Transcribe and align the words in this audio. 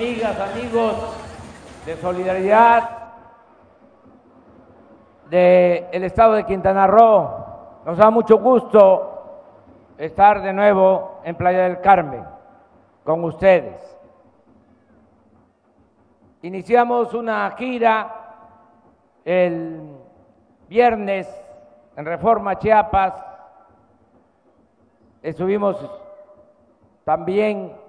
amigas, 0.00 0.40
amigos 0.40 0.94
de 1.84 1.94
Solidaridad 1.96 3.12
del 5.28 6.04
Estado 6.04 6.32
de 6.36 6.46
Quintana 6.46 6.86
Roo. 6.86 7.28
Nos 7.84 7.98
da 7.98 8.08
mucho 8.08 8.38
gusto 8.38 9.42
estar 9.98 10.40
de 10.40 10.54
nuevo 10.54 11.20
en 11.22 11.34
Playa 11.34 11.64
del 11.64 11.82
Carmen 11.82 12.24
con 13.04 13.22
ustedes. 13.24 13.76
Iniciamos 16.40 17.12
una 17.12 17.50
gira 17.58 18.38
el 19.22 19.82
viernes 20.66 21.28
en 21.94 22.06
Reforma 22.06 22.58
Chiapas. 22.58 23.22
Estuvimos 25.20 25.76
también 27.04 27.79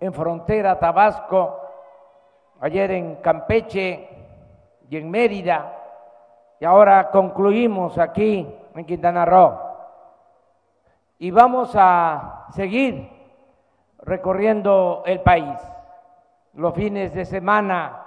en 0.00 0.12
Frontera 0.12 0.78
Tabasco, 0.78 1.60
ayer 2.60 2.90
en 2.90 3.16
Campeche 3.16 4.08
y 4.88 4.96
en 4.96 5.10
Mérida, 5.10 5.72
y 6.60 6.64
ahora 6.64 7.10
concluimos 7.10 7.98
aquí 7.98 8.46
en 8.74 8.84
Quintana 8.84 9.24
Roo. 9.24 9.58
Y 11.18 11.30
vamos 11.30 11.72
a 11.74 12.46
seguir 12.50 13.10
recorriendo 14.00 15.02
el 15.06 15.20
país 15.20 15.58
los 16.54 16.74
fines 16.74 17.12
de 17.14 17.24
semana 17.24 18.02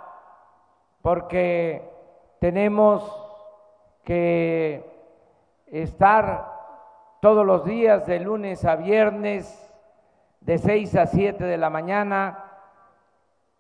porque 1.02 1.88
tenemos 2.40 3.04
que 4.04 4.84
estar 5.68 6.60
todos 7.21 7.46
los 7.46 7.66
días 7.66 8.05
de 8.08 8.20
lunes 8.20 8.66
a 8.66 8.76
viernes 8.76 9.69
de 10.41 10.57
6 10.57 10.95
a 10.95 11.05
7 11.05 11.43
de 11.43 11.57
la 11.57 11.70
mañana 11.70 12.45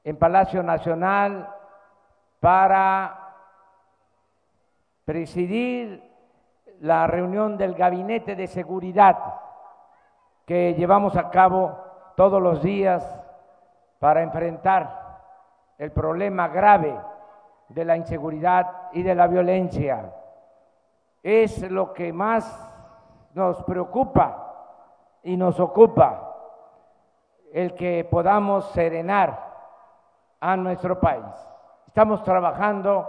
en 0.03 0.17
Palacio 0.17 0.63
Nacional 0.63 1.53
para 2.39 3.33
presidir 5.05 6.03
la 6.81 7.07
reunión 7.07 7.57
del 7.57 7.75
Gabinete 7.75 8.35
de 8.35 8.47
Seguridad 8.47 9.17
que 10.45 10.73
llevamos 10.73 11.15
a 11.15 11.29
cabo 11.29 11.77
todos 12.15 12.41
los 12.41 12.63
días 12.63 13.03
para 13.99 14.23
enfrentar 14.23 15.19
el 15.77 15.91
problema 15.91 16.47
grave 16.47 16.97
de 17.67 17.85
la 17.85 17.97
inseguridad 17.97 18.89
y 18.93 19.03
de 19.03 19.13
la 19.13 19.27
violencia. 19.27 20.11
Es 21.21 21.69
lo 21.69 21.93
que 21.93 22.11
más 22.11 22.67
nos 23.33 23.61
preocupa 23.63 25.19
y 25.23 25.37
nos 25.37 25.59
ocupa 25.59 26.28
el 27.53 27.73
que 27.75 28.05
podamos 28.09 28.69
serenar 28.71 29.49
a 30.39 30.55
nuestro 30.55 30.99
país. 30.99 31.25
Estamos 31.87 32.23
trabajando 32.23 33.07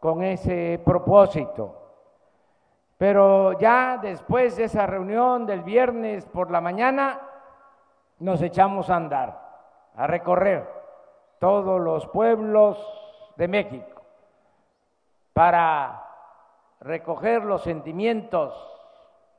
con 0.00 0.22
ese 0.22 0.80
propósito. 0.84 1.78
Pero 2.98 3.58
ya 3.58 3.98
después 4.00 4.56
de 4.56 4.64
esa 4.64 4.86
reunión 4.86 5.46
del 5.46 5.62
viernes 5.62 6.24
por 6.26 6.50
la 6.50 6.60
mañana, 6.60 7.20
nos 8.18 8.40
echamos 8.42 8.90
a 8.90 8.96
andar, 8.96 9.40
a 9.96 10.06
recorrer 10.06 10.68
todos 11.38 11.80
los 11.80 12.06
pueblos 12.08 12.78
de 13.36 13.48
México 13.48 14.02
para 15.32 16.04
recoger 16.80 17.44
los 17.44 17.62
sentimientos 17.62 18.54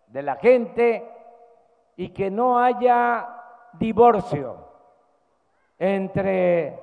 de 0.08 0.22
la 0.24 0.36
gente 0.36 1.10
y 1.96 2.10
que 2.10 2.32
no 2.32 2.60
haya 2.60 3.43
divorcio 3.74 4.58
entre 5.80 6.80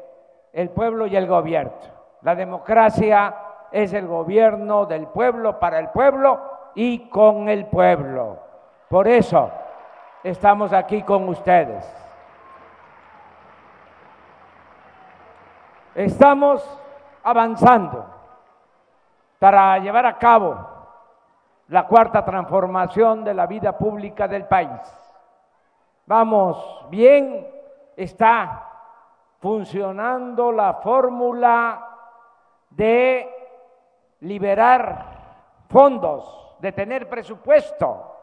el 0.52 0.70
pueblo 0.70 1.06
y 1.06 1.16
el 1.16 1.26
gobierno. 1.26 1.72
La 2.22 2.34
democracia 2.34 3.34
es 3.70 3.92
el 3.92 4.06
gobierno 4.06 4.86
del 4.86 5.06
pueblo 5.06 5.58
para 5.58 5.78
el 5.78 5.88
pueblo 5.88 6.40
y 6.74 7.08
con 7.08 7.48
el 7.48 7.66
pueblo. 7.66 8.38
Por 8.88 9.08
eso 9.08 9.50
estamos 10.22 10.72
aquí 10.72 11.02
con 11.02 11.28
ustedes. 11.28 11.96
Estamos 15.94 16.62
avanzando 17.22 18.06
para 19.38 19.78
llevar 19.78 20.06
a 20.06 20.18
cabo 20.18 20.66
la 21.68 21.86
cuarta 21.86 22.24
transformación 22.24 23.24
de 23.24 23.34
la 23.34 23.46
vida 23.46 23.76
pública 23.76 24.26
del 24.28 24.44
país 24.44 24.70
vamos 26.10 26.86
bien, 26.90 27.48
está 27.96 28.68
funcionando 29.38 30.50
la 30.50 30.74
fórmula 30.74 31.86
de 32.68 33.32
liberar 34.18 35.06
fondos, 35.68 36.56
de 36.58 36.72
tener 36.72 37.08
presupuesto, 37.08 38.16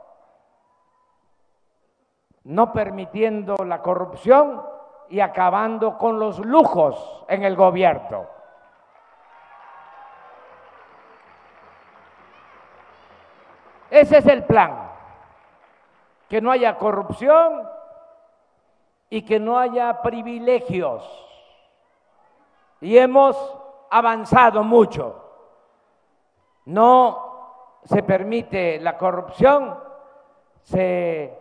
no 2.43 2.73
permitiendo 2.73 3.55
la 3.65 3.81
corrupción 3.81 4.61
y 5.07 5.21
acabando 5.21 5.97
con 5.97 6.19
los 6.19 6.39
lujos 6.39 7.23
en 7.29 7.45
el 7.45 7.55
gobierno. 7.55 8.25
Ese 13.89 14.17
es 14.17 14.25
el 14.25 14.43
plan, 14.43 14.89
que 16.27 16.41
no 16.41 16.51
haya 16.51 16.77
corrupción 16.77 17.76
y 19.09 19.22
que 19.23 19.40
no 19.40 19.57
haya 19.57 20.01
privilegios. 20.01 21.03
Y 22.81 22.97
hemos 22.97 23.38
avanzado 23.90 24.63
mucho. 24.63 25.23
No 26.66 27.79
se 27.84 28.03
permite 28.03 28.79
la 28.79 28.97
corrupción, 28.97 29.79
se 30.62 31.38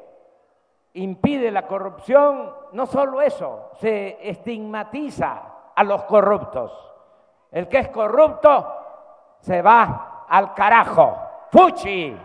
impide 0.95 1.51
la 1.51 1.67
corrupción, 1.67 2.55
no 2.73 2.87
solo 2.87 3.21
eso, 3.21 3.71
se 3.81 4.19
estigmatiza 4.29 5.43
a 5.75 5.85
los 5.85 6.05
corruptos. 6.05 6.73
El 7.51 7.69
que 7.69 7.79
es 7.79 7.89
corrupto 7.89 8.67
se 9.41 9.61
va 9.63 10.25
al 10.29 10.55
carajo. 10.55 11.17
¡Fuchi! 11.51 12.17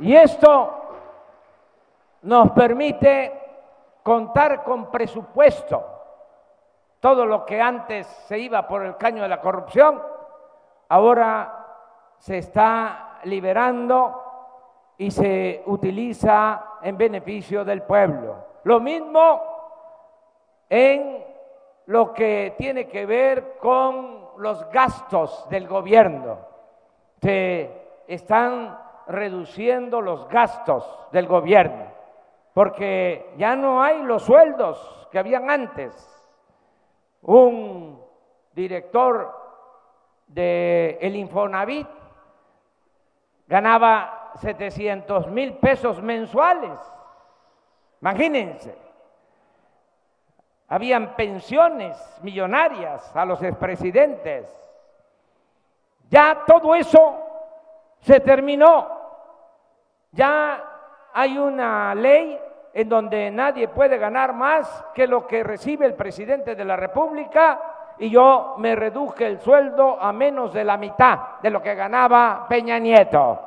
Y 0.00 0.14
esto 0.14 0.74
nos 2.22 2.50
permite 2.52 3.32
contar 4.02 4.62
con 4.62 4.90
presupuesto. 4.90 5.84
Todo 7.00 7.26
lo 7.26 7.44
que 7.44 7.60
antes 7.60 8.06
se 8.26 8.38
iba 8.38 8.66
por 8.66 8.84
el 8.84 8.96
caño 8.96 9.22
de 9.22 9.28
la 9.28 9.40
corrupción, 9.40 10.02
ahora 10.88 11.66
se 12.18 12.38
está 12.38 13.20
liberando 13.24 14.24
y 14.96 15.10
se 15.10 15.62
utiliza 15.66 16.64
en 16.82 16.96
beneficio 16.96 17.64
del 17.64 17.82
pueblo. 17.82 18.36
Lo 18.64 18.80
mismo 18.80 19.40
en 20.68 21.24
lo 21.86 22.12
que 22.12 22.54
tiene 22.58 22.88
que 22.88 23.06
ver 23.06 23.56
con 23.58 24.28
los 24.38 24.68
gastos 24.70 25.48
del 25.48 25.66
gobierno. 25.66 26.38
Se 27.20 27.70
están 28.06 28.87
reduciendo 29.08 30.00
los 30.00 30.28
gastos 30.28 30.84
del 31.12 31.26
gobierno, 31.26 31.86
porque 32.52 33.32
ya 33.36 33.56
no 33.56 33.82
hay 33.82 34.02
los 34.02 34.22
sueldos 34.22 35.08
que 35.10 35.18
habían 35.18 35.50
antes. 35.50 36.14
Un 37.22 38.00
director 38.52 39.34
de 40.26 40.98
el 41.00 41.16
Infonavit 41.16 41.88
ganaba 43.46 44.32
700 44.36 45.28
mil 45.28 45.54
pesos 45.54 46.02
mensuales. 46.02 46.78
Imagínense. 48.00 48.76
Habían 50.68 51.16
pensiones 51.16 51.96
millonarias 52.22 53.16
a 53.16 53.24
los 53.24 53.42
expresidentes. 53.42 54.54
Ya 56.10 56.44
todo 56.46 56.74
eso 56.74 57.22
se 58.00 58.20
terminó. 58.20 58.97
Ya 60.12 60.64
hay 61.12 61.38
una 61.38 61.94
ley 61.94 62.38
en 62.72 62.88
donde 62.88 63.30
nadie 63.30 63.68
puede 63.68 63.98
ganar 63.98 64.32
más 64.32 64.84
que 64.94 65.06
lo 65.06 65.26
que 65.26 65.42
recibe 65.42 65.86
el 65.86 65.94
presidente 65.94 66.54
de 66.54 66.64
la 66.64 66.76
República 66.76 67.60
y 67.98 68.10
yo 68.10 68.54
me 68.58 68.76
reduje 68.76 69.26
el 69.26 69.40
sueldo 69.40 70.00
a 70.00 70.12
menos 70.12 70.52
de 70.52 70.64
la 70.64 70.76
mitad 70.76 71.40
de 71.42 71.50
lo 71.50 71.60
que 71.60 71.74
ganaba 71.74 72.46
Peña 72.48 72.78
Nieto. 72.78 73.40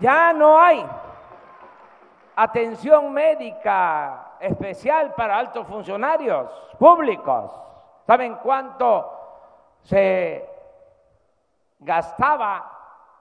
Ya 0.00 0.32
no 0.32 0.60
hay 0.60 0.84
atención 2.34 3.12
médica 3.12 4.32
especial 4.40 5.14
para 5.14 5.38
altos 5.38 5.66
funcionarios 5.66 6.50
públicos. 6.78 7.50
¿Saben 8.06 8.36
cuánto 8.42 9.15
se 9.86 10.44
gastaba 11.78 12.72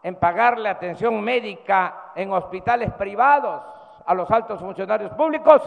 en 0.01 0.15
pagarle 0.15 0.69
atención 0.69 1.21
médica 1.21 2.11
en 2.15 2.31
hospitales 2.31 2.91
privados 2.93 3.61
a 4.05 4.13
los 4.13 4.29
altos 4.31 4.59
funcionarios 4.59 5.11
públicos? 5.13 5.61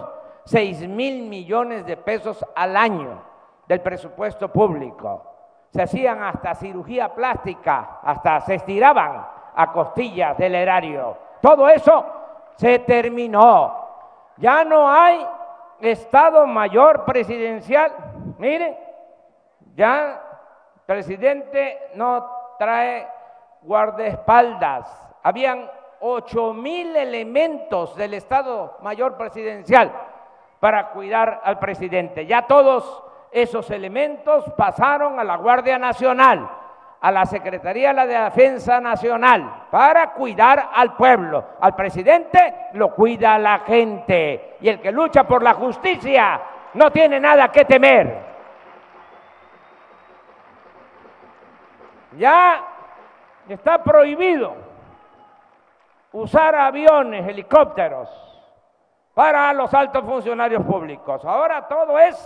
Seis 0.44 0.86
mil 0.86 1.28
millones 1.28 1.86
de 1.86 1.96
pesos 1.96 2.44
al 2.54 2.76
año 2.76 3.20
del 3.66 3.80
presupuesto 3.80 4.48
público. 4.48 5.22
Se 5.70 5.82
hacían 5.82 6.22
hasta 6.22 6.54
cirugía 6.54 7.14
plástica, 7.14 8.00
hasta 8.02 8.40
se 8.40 8.54
estiraban 8.56 9.26
a 9.54 9.72
costillas 9.72 10.36
del 10.36 10.54
erario. 10.54 11.16
Todo 11.40 11.68
eso 11.68 12.04
se 12.56 12.80
terminó. 12.80 13.86
Ya 14.38 14.64
no 14.64 14.90
hay 14.90 15.24
Estado 15.80 16.46
Mayor 16.46 17.04
Presidencial. 17.04 17.92
Miren, 18.38 18.76
ya 19.74 20.27
presidente 20.88 21.90
no 21.96 22.26
trae 22.58 23.06
guardaespaldas. 23.60 24.90
Habían 25.22 25.70
ocho 26.00 26.54
mil 26.54 26.96
elementos 26.96 27.94
del 27.94 28.14
Estado 28.14 28.78
Mayor 28.80 29.18
Presidencial 29.18 29.92
para 30.58 30.88
cuidar 30.88 31.42
al 31.44 31.58
presidente. 31.58 32.24
Ya 32.24 32.46
todos 32.46 33.04
esos 33.30 33.70
elementos 33.70 34.50
pasaron 34.56 35.20
a 35.20 35.24
la 35.24 35.36
Guardia 35.36 35.78
Nacional, 35.78 36.48
a 37.02 37.12
la 37.12 37.26
Secretaría 37.26 37.88
de 37.88 37.94
la 37.94 38.24
Defensa 38.30 38.80
Nacional, 38.80 39.66
para 39.70 40.14
cuidar 40.14 40.70
al 40.72 40.96
pueblo. 40.96 41.44
Al 41.60 41.76
presidente 41.76 42.68
lo 42.72 42.94
cuida 42.94 43.38
la 43.38 43.58
gente. 43.58 44.56
Y 44.62 44.70
el 44.70 44.80
que 44.80 44.90
lucha 44.90 45.24
por 45.24 45.42
la 45.42 45.52
justicia 45.52 46.40
no 46.72 46.90
tiene 46.90 47.20
nada 47.20 47.52
que 47.52 47.66
temer. 47.66 48.27
Ya 52.18 52.64
está 53.48 53.82
prohibido 53.82 54.54
usar 56.12 56.54
aviones, 56.56 57.26
helicópteros 57.28 58.08
para 59.14 59.52
los 59.52 59.72
altos 59.72 60.04
funcionarios 60.04 60.64
públicos. 60.64 61.24
Ahora 61.24 61.68
todo 61.68 61.96
es 61.98 62.16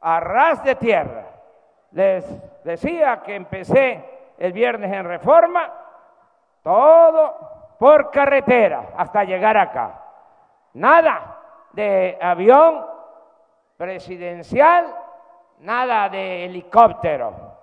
a 0.00 0.20
ras 0.20 0.62
de 0.62 0.76
tierra. 0.76 1.24
Les 1.90 2.64
decía 2.64 3.20
que 3.22 3.34
empecé 3.34 4.32
el 4.38 4.52
viernes 4.52 4.92
en 4.92 5.04
reforma, 5.04 5.72
todo 6.62 7.74
por 7.80 8.12
carretera 8.12 8.90
hasta 8.96 9.24
llegar 9.24 9.56
acá. 9.56 10.04
Nada 10.74 11.36
de 11.72 12.16
avión 12.20 12.86
presidencial, 13.76 14.94
nada 15.58 16.08
de 16.08 16.44
helicóptero. 16.44 17.58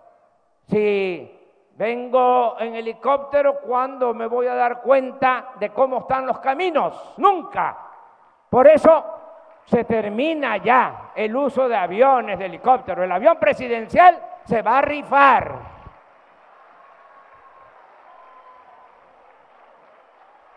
Si 0.67 1.36
vengo 1.77 2.59
en 2.59 2.75
helicóptero, 2.75 3.61
¿cuándo 3.61 4.13
me 4.13 4.25
voy 4.25 4.47
a 4.47 4.55
dar 4.55 4.81
cuenta 4.81 5.51
de 5.59 5.69
cómo 5.69 5.99
están 5.99 6.25
los 6.25 6.39
caminos? 6.39 7.13
Nunca. 7.17 7.77
Por 8.49 8.67
eso 8.67 9.05
se 9.63 9.83
termina 9.83 10.57
ya 10.57 11.11
el 11.15 11.35
uso 11.35 11.67
de 11.67 11.75
aviones, 11.75 12.39
de 12.39 12.45
helicópteros. 12.47 13.05
El 13.05 13.11
avión 13.11 13.37
presidencial 13.37 14.19
se 14.43 14.63
va 14.63 14.79
a 14.79 14.81
rifar. 14.81 15.77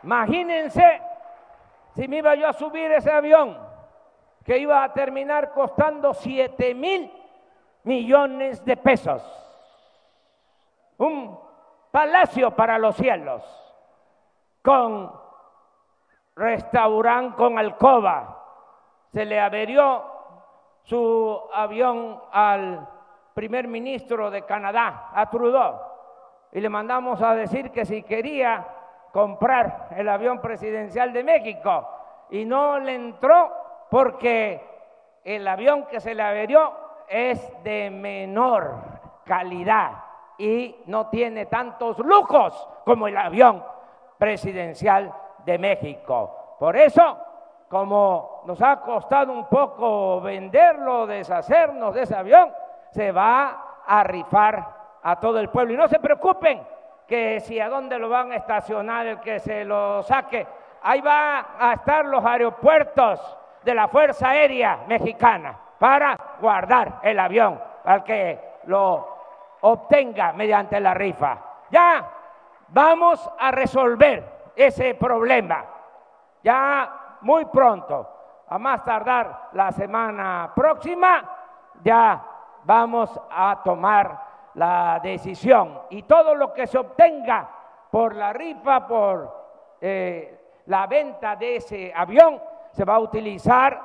Imagínense 0.03 1.03
si 1.95 2.09
me 2.09 2.19
iba 2.19 2.35
yo 2.35 2.49
a 2.49 2.55
subir 2.55 2.91
ese 2.93 3.11
avión 3.11 3.59
que 4.43 4.57
iba 4.57 4.83
a 4.83 4.93
terminar 4.95 5.53
costando 5.53 6.15
7 6.15 6.75
mil 6.75 7.13
millones 7.83 8.65
de 8.65 8.79
pesos. 8.79 9.40
Un 11.01 11.35
palacio 11.91 12.51
para 12.51 12.77
los 12.77 12.95
cielos, 12.95 13.43
con 14.61 15.11
restaurante 16.37 17.39
con 17.39 17.59
alcoba, 17.59 18.37
se 19.11 19.25
le 19.25 19.41
averió 19.41 20.05
su 20.83 21.41
avión 21.55 22.21
al 22.31 22.87
primer 23.33 23.67
ministro 23.67 24.31
de 24.31 24.43
Canadá, 24.43 25.09
a 25.15 25.31
Trudeau, 25.31 25.81
y 26.53 26.61
le 26.61 26.69
mandamos 26.69 27.23
a 27.23 27.35
decir 27.35 27.71
que 27.71 27.87
si 27.87 28.03
quería 28.03 28.67
comprar 29.11 29.89
el 29.97 30.07
avión 30.07 30.39
presidencial 30.39 31.15
de 31.15 31.25
México, 31.25 31.89
y 32.29 32.45
no 32.45 32.79
le 32.79 32.95
entró 32.95 33.51
porque 33.91 34.63
el 35.25 35.49
avión 35.49 35.87
que 35.87 35.99
se 35.99 36.15
le 36.15 36.23
averió 36.23 36.75
es 37.09 37.65
de 37.65 37.89
menor 37.89 38.75
calidad 39.25 40.10
y 40.41 40.83
no 40.87 41.09
tiene 41.09 41.47
tantos 41.47 41.99
lujos 41.99 42.69
como 42.85 43.09
el 43.09 43.17
avión 43.17 43.63
presidencial 44.19 45.13
de 45.45 45.59
México. 45.59 46.57
Por 46.59 46.77
eso 46.77 47.17
como 47.71 48.43
nos 48.47 48.61
ha 48.63 48.81
costado 48.81 49.33
un 49.33 49.47
poco 49.47 50.21
venderlo, 50.21 51.07
deshacernos 51.07 51.95
de 51.95 52.03
ese 52.03 52.17
avión, 52.17 52.53
se 52.91 53.13
va 53.13 53.83
a 53.87 54.03
rifar 54.03 54.67
a 55.05 55.21
todo 55.21 55.39
el 55.39 55.51
pueblo. 55.51 55.75
Y 55.75 55.77
no 55.77 55.87
se 55.87 56.01
preocupen 56.01 56.67
que 57.07 57.39
si 57.39 57.61
a 57.61 57.69
dónde 57.69 57.97
lo 57.97 58.09
van 58.09 58.33
a 58.33 58.37
estacionar 58.37 59.07
el 59.07 59.21
que 59.21 59.39
se 59.39 59.65
lo 59.65 60.03
saque, 60.03 60.45
ahí 60.83 61.01
va 61.01 61.47
a 61.61 61.75
estar 61.75 62.05
los 62.07 62.25
aeropuertos 62.25 63.39
de 63.63 63.73
la 63.73 63.87
Fuerza 63.87 64.31
Aérea 64.31 64.81
Mexicana 64.89 65.57
para 65.79 66.17
guardar 66.41 66.99
el 67.05 67.21
avión, 67.21 67.61
para 67.85 68.03
que 68.03 68.41
lo 68.65 69.10
obtenga 69.63 70.33
mediante 70.33 70.81
la 70.81 70.95
rifa. 70.95 71.39
Ya 71.71 72.09
vamos 72.69 73.29
a 73.39 73.51
resolver 73.51 74.53
ese 74.57 74.95
problema. 74.95 75.65
Ya 76.43 77.19
muy 77.23 77.45
pronto, 77.47 78.09
a 78.49 78.59
más 78.59 78.85
tardar 78.85 79.51
la 79.53 79.71
semana 79.73 80.53
próxima, 80.55 81.23
ya 81.83 82.23
vamos 82.65 83.19
a 83.31 83.61
tomar 83.63 84.31
la 84.55 85.01
decisión. 85.03 85.83
Y 85.91 86.03
todo 86.03 86.35
lo 86.35 86.53
que 86.53 86.67
se 86.67 86.79
obtenga 86.79 87.49
por 87.91 88.15
la 88.15 88.33
rifa, 88.33 88.87
por 88.87 89.77
eh, 89.81 90.63
la 90.67 90.87
venta 90.87 91.37
de 91.37 91.57
ese 91.57 91.93
avión, 91.95 92.41
se 92.73 92.85
va 92.85 92.95
a 92.95 93.01
utilizar 93.01 93.81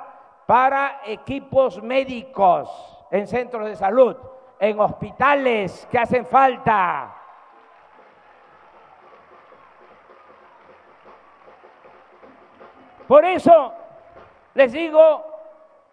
para 0.45 1.01
equipos 1.06 1.81
médicos 1.81 3.07
en 3.12 3.27
centros 3.27 3.66
de 3.66 3.75
salud, 3.75 4.16
en 4.60 4.80
hospitales 4.80 5.88
que 5.92 5.98
hacen 6.00 6.26
falta. 6.26 7.16
Por 13.08 13.24
eso 13.24 13.74
les 14.56 14.72
digo, 14.72 15.24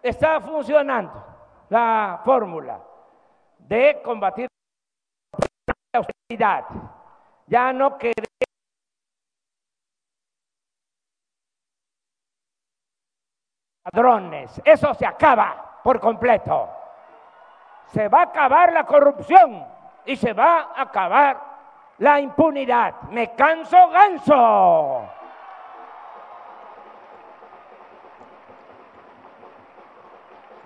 está 0.01 0.41
funcionando 0.41 1.23
la 1.69 2.21
fórmula 2.23 2.81
de 3.59 4.01
combatir 4.03 4.47
la 5.93 5.99
austeridad. 5.99 6.65
Ya 7.47 7.71
no 7.71 7.97
queremos 7.97 8.27
ladrones. 13.85 14.61
Eso 14.65 14.93
se 14.93 15.05
acaba 15.05 15.79
por 15.83 15.99
completo. 15.99 16.82
Se 17.87 18.07
va 18.07 18.19
a 18.19 18.23
acabar 18.23 18.73
la 18.73 18.85
corrupción 18.85 19.65
y 20.05 20.15
se 20.15 20.33
va 20.33 20.71
a 20.75 20.81
acabar 20.81 21.39
la 21.99 22.19
impunidad. 22.19 23.01
Me 23.11 23.33
canso 23.35 23.89
ganso. 23.89 25.09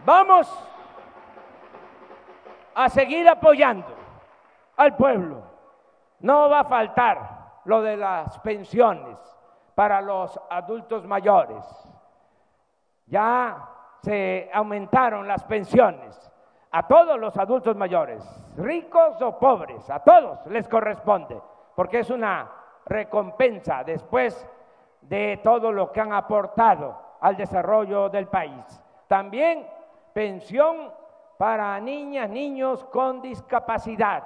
Vamos 0.05 0.69
a 2.75 2.89
seguir 2.89 3.27
apoyando 3.27 3.93
al 4.77 4.95
pueblo. 4.95 5.43
No 6.19 6.49
va 6.49 6.61
a 6.61 6.63
faltar 6.63 7.37
lo 7.65 7.81
de 7.81 7.97
las 7.97 8.39
pensiones 8.39 9.17
para 9.75 9.99
los 10.01 10.39
adultos 10.49 11.05
mayores. 11.05 11.65
Ya 13.05 13.57
se 14.01 14.49
aumentaron 14.53 15.27
las 15.27 15.43
pensiones 15.43 16.31
a 16.71 16.87
todos 16.87 17.19
los 17.19 17.37
adultos 17.37 17.75
mayores, 17.75 18.23
ricos 18.57 19.21
o 19.21 19.39
pobres, 19.39 19.89
a 19.89 19.99
todos 19.99 20.45
les 20.47 20.67
corresponde, 20.67 21.39
porque 21.75 21.99
es 21.99 22.09
una 22.09 22.49
recompensa 22.85 23.83
después 23.83 24.47
de 25.01 25.39
todo 25.43 25.71
lo 25.71 25.91
que 25.91 26.01
han 26.01 26.13
aportado 26.13 26.97
al 27.21 27.35
desarrollo 27.37 28.09
del 28.09 28.27
país. 28.27 28.81
También 29.07 29.65
pensión 30.13 30.91
para 31.37 31.79
niñas, 31.79 32.29
niños 32.29 32.83
con 32.85 33.21
discapacidad. 33.21 34.23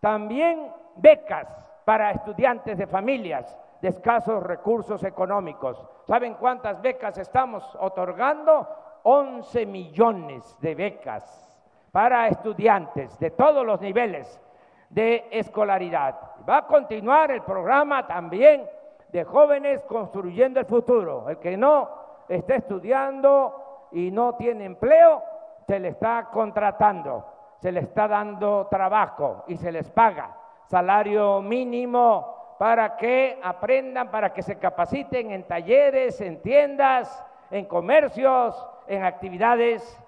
También 0.00 0.72
becas 0.96 1.48
para 1.84 2.12
estudiantes 2.12 2.78
de 2.78 2.86
familias 2.86 3.58
de 3.80 3.88
escasos 3.88 4.42
recursos 4.42 5.02
económicos. 5.02 5.84
¿Saben 6.06 6.34
cuántas 6.34 6.80
becas 6.80 7.18
estamos 7.18 7.76
otorgando? 7.80 8.68
11 9.02 9.66
millones 9.66 10.56
de 10.60 10.74
becas 10.74 11.48
para 11.90 12.28
estudiantes 12.28 13.18
de 13.18 13.30
todos 13.30 13.66
los 13.66 13.80
niveles 13.80 14.40
de 14.88 15.26
escolaridad. 15.30 16.18
Va 16.48 16.58
a 16.58 16.66
continuar 16.66 17.30
el 17.30 17.42
programa 17.42 18.06
también 18.06 18.68
de 19.10 19.24
jóvenes 19.24 19.82
construyendo 19.84 20.60
el 20.60 20.66
futuro. 20.66 21.28
El 21.28 21.38
que 21.38 21.56
no 21.56 21.88
está 22.28 22.56
estudiando 22.56 23.88
y 23.92 24.10
no 24.10 24.34
tiene 24.34 24.64
empleo, 24.64 25.22
se 25.66 25.78
le 25.78 25.88
está 25.88 26.28
contratando, 26.32 27.24
se 27.60 27.70
le 27.70 27.80
está 27.80 28.08
dando 28.08 28.66
trabajo 28.68 29.44
y 29.46 29.56
se 29.56 29.70
les 29.70 29.90
paga 29.90 30.36
salario 30.66 31.42
mínimo 31.42 32.56
para 32.58 32.96
que 32.96 33.38
aprendan, 33.42 34.10
para 34.10 34.32
que 34.32 34.42
se 34.42 34.58
capaciten 34.58 35.30
en 35.30 35.44
talleres, 35.44 36.20
en 36.20 36.40
tiendas, 36.40 37.24
en 37.50 37.66
comercios, 37.66 38.68
en 38.86 39.04
actividades 39.04 39.98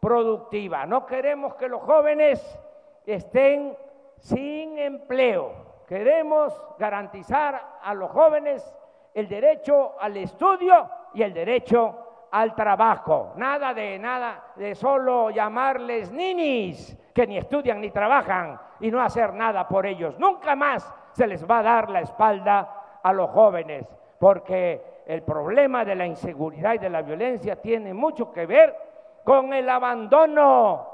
productivas. 0.00 0.88
No 0.88 1.06
queremos 1.06 1.54
que 1.54 1.68
los 1.68 1.82
jóvenes 1.82 2.58
estén 3.06 3.76
sin 4.18 4.78
empleo. 4.78 5.84
Queremos 5.86 6.60
garantizar 6.78 7.78
a 7.82 7.94
los 7.94 8.10
jóvenes 8.10 8.74
el 9.14 9.28
derecho 9.28 9.94
al 10.00 10.16
estudio 10.16 10.88
y 11.14 11.22
el 11.22 11.34
derecho 11.34 12.26
al 12.30 12.54
trabajo. 12.54 13.32
Nada 13.36 13.74
de 13.74 13.98
nada 13.98 14.52
de 14.56 14.74
solo 14.74 15.30
llamarles 15.30 16.10
ninis 16.10 16.96
que 17.14 17.26
ni 17.26 17.36
estudian 17.36 17.80
ni 17.80 17.90
trabajan 17.90 18.58
y 18.80 18.90
no 18.90 19.00
hacer 19.00 19.34
nada 19.34 19.68
por 19.68 19.86
ellos. 19.86 20.18
Nunca 20.18 20.56
más 20.56 20.92
se 21.12 21.26
les 21.26 21.48
va 21.48 21.58
a 21.58 21.62
dar 21.62 21.90
la 21.90 22.00
espalda 22.00 23.00
a 23.02 23.12
los 23.12 23.30
jóvenes, 23.30 23.86
porque 24.18 24.91
el 25.06 25.22
problema 25.22 25.84
de 25.84 25.94
la 25.94 26.06
inseguridad 26.06 26.74
y 26.74 26.78
de 26.78 26.90
la 26.90 27.02
violencia 27.02 27.56
tiene 27.56 27.92
mucho 27.94 28.32
que 28.32 28.46
ver 28.46 28.76
con 29.24 29.52
el 29.52 29.68
abandono 29.68 30.88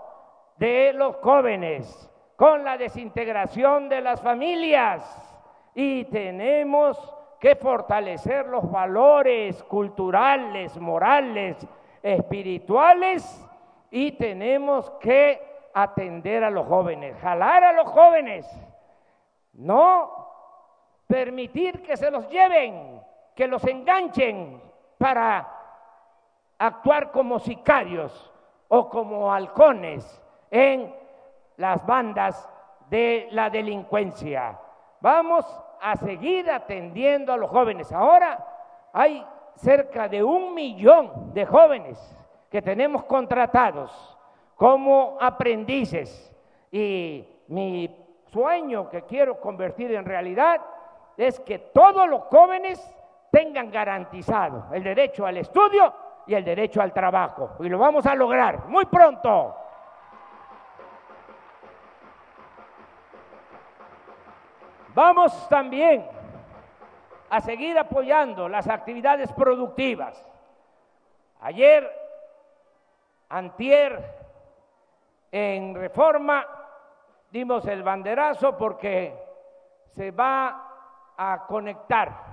de 0.57 0.93
los 0.93 1.17
jóvenes, 1.17 2.11
con 2.37 2.65
la 2.65 2.77
desintegración 2.77 3.89
de 3.89 4.01
las 4.01 4.21
familias. 4.21 5.25
Y 5.75 6.05
tenemos 6.05 7.15
que 7.39 7.55
fortalecer 7.57 8.47
los 8.47 8.71
valores 8.71 9.63
culturales, 9.65 10.77
morales, 10.79 11.67
espirituales 12.03 13.45
y 13.91 14.13
tenemos 14.13 14.91
que 15.01 15.41
atender 15.75 16.45
a 16.45 16.51
los 16.51 16.67
jóvenes, 16.67 17.17
jalar 17.21 17.65
a 17.65 17.73
los 17.73 17.89
jóvenes, 17.89 18.47
no 19.53 20.29
permitir 21.07 21.83
que 21.83 21.97
se 21.97 22.11
los 22.11 22.29
lleven, 22.29 22.98
que 23.39 23.47
los 23.47 23.63
enganchen 23.69 24.61
para 24.99 25.49
actuar 26.59 27.13
como 27.13 27.39
sicarios 27.39 28.33
o 28.67 28.89
como 28.89 29.33
halcones 29.33 30.21
en 30.51 30.93
las 31.57 31.87
bandas 31.87 32.51
de 32.91 33.29
la 33.31 33.49
delincuencia. 33.49 34.59
Vamos 35.01 35.47
a 35.81 35.95
seguir 35.95 36.51
atendiendo 36.51 37.33
a 37.33 37.37
los 37.37 37.49
jóvenes. 37.49 37.93
Ahora 37.93 38.45
hay 38.93 39.25
cerca 39.55 40.09
de 40.09 40.21
un 40.25 40.53
millón 40.53 41.33
de 41.33 41.47
jóvenes 41.47 41.97
que 42.51 42.61
tenemos 42.61 43.05
contratados 43.05 44.19
como 44.57 45.17
aprendices 45.21 46.35
y 46.73 47.25
mi 47.47 47.89
sueño 48.33 48.91
que 48.91 49.03
quiero 49.03 49.41
convertir 49.41 49.95
en 49.95 50.07
realidad 50.07 50.61
es 51.17 51.39
que 51.39 51.61
todos 51.61 52.09
los 52.09 52.23
jóvenes 52.25 52.97
tengan 53.31 53.71
garantizado 53.71 54.67
el 54.73 54.83
derecho 54.83 55.27
al 55.27 55.37
estudio 55.39 55.93
y 56.27 56.35
el 56.35 56.45
derecho 56.45 56.81
al 56.81 56.93
trabajo. 56.93 57.57
Y 57.61 57.69
lo 57.69 57.79
vamos 57.79 58.07
a 58.07 58.15
lograr 58.15 58.67
muy 58.67 58.85
pronto. 58.87 59.55
Vamos 64.95 65.49
también 65.49 66.07
a 67.31 67.41
seguir 67.41 67.79
apoyando 67.79 68.49
las 68.49 68.69
actividades 68.69 69.33
productivas. 69.33 70.27
Ayer, 71.41 71.89
antier, 73.29 74.17
en 75.31 75.75
reforma, 75.75 76.47
dimos 77.31 77.67
el 77.67 77.83
banderazo 77.83 78.57
porque 78.57 79.15
se 79.95 80.11
va 80.11 81.15
a 81.17 81.47
conectar 81.47 82.28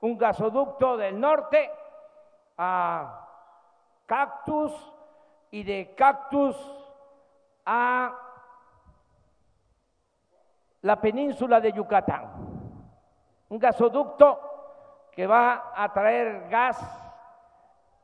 un 0.00 0.16
gasoducto 0.16 0.96
del 0.96 1.18
norte 1.20 1.70
a 2.56 3.26
Cactus 4.06 4.72
y 5.50 5.62
de 5.62 5.94
Cactus 5.94 6.56
a 7.66 8.16
la 10.82 11.00
península 11.00 11.60
de 11.60 11.72
Yucatán. 11.72 12.30
Un 13.48 13.58
gasoducto 13.58 14.40
que 15.12 15.26
va 15.26 15.72
a 15.74 15.92
traer 15.92 16.48
gas 16.48 16.78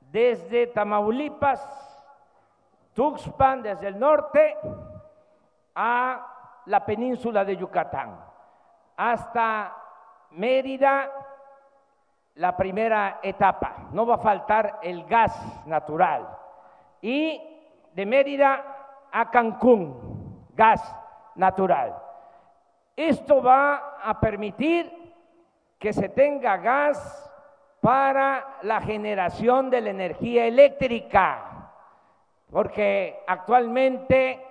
desde 0.01 0.69
Tamaulipas, 0.69 1.63
Tuxpan 2.95 3.63
desde 3.63 3.89
el 3.89 3.99
norte 3.99 4.57
a 5.75 6.63
la 6.67 6.85
península 6.85 7.45
de 7.45 7.57
Yucatán, 7.57 8.19
hasta 8.97 9.77
Mérida, 10.31 11.11
la 12.37 12.57
primera 12.57 13.21
etapa. 13.23 13.89
No 13.93 14.07
va 14.07 14.17
a 14.17 14.19
faltar 14.19 14.79
el 14.83 15.05
gas 15.05 15.67
natural. 15.67 16.29
Y 17.01 17.41
de 17.93 18.07
Mérida 18.07 18.65
a 19.11 19.31
Cancún, 19.31 20.47
gas 20.55 20.95
natural. 21.35 21.97
Esto 22.95 23.43
va 23.43 23.99
a 24.03 24.19
permitir 24.21 25.15
que 25.79 25.93
se 25.93 26.09
tenga 26.09 26.57
gas 26.59 27.23
para 27.81 28.59
la 28.63 28.81
generación 28.81 29.71
de 29.71 29.81
la 29.81 29.91
energía 29.91 30.47
eléctrica, 30.47 31.71
porque 32.51 33.23
actualmente 33.27 34.45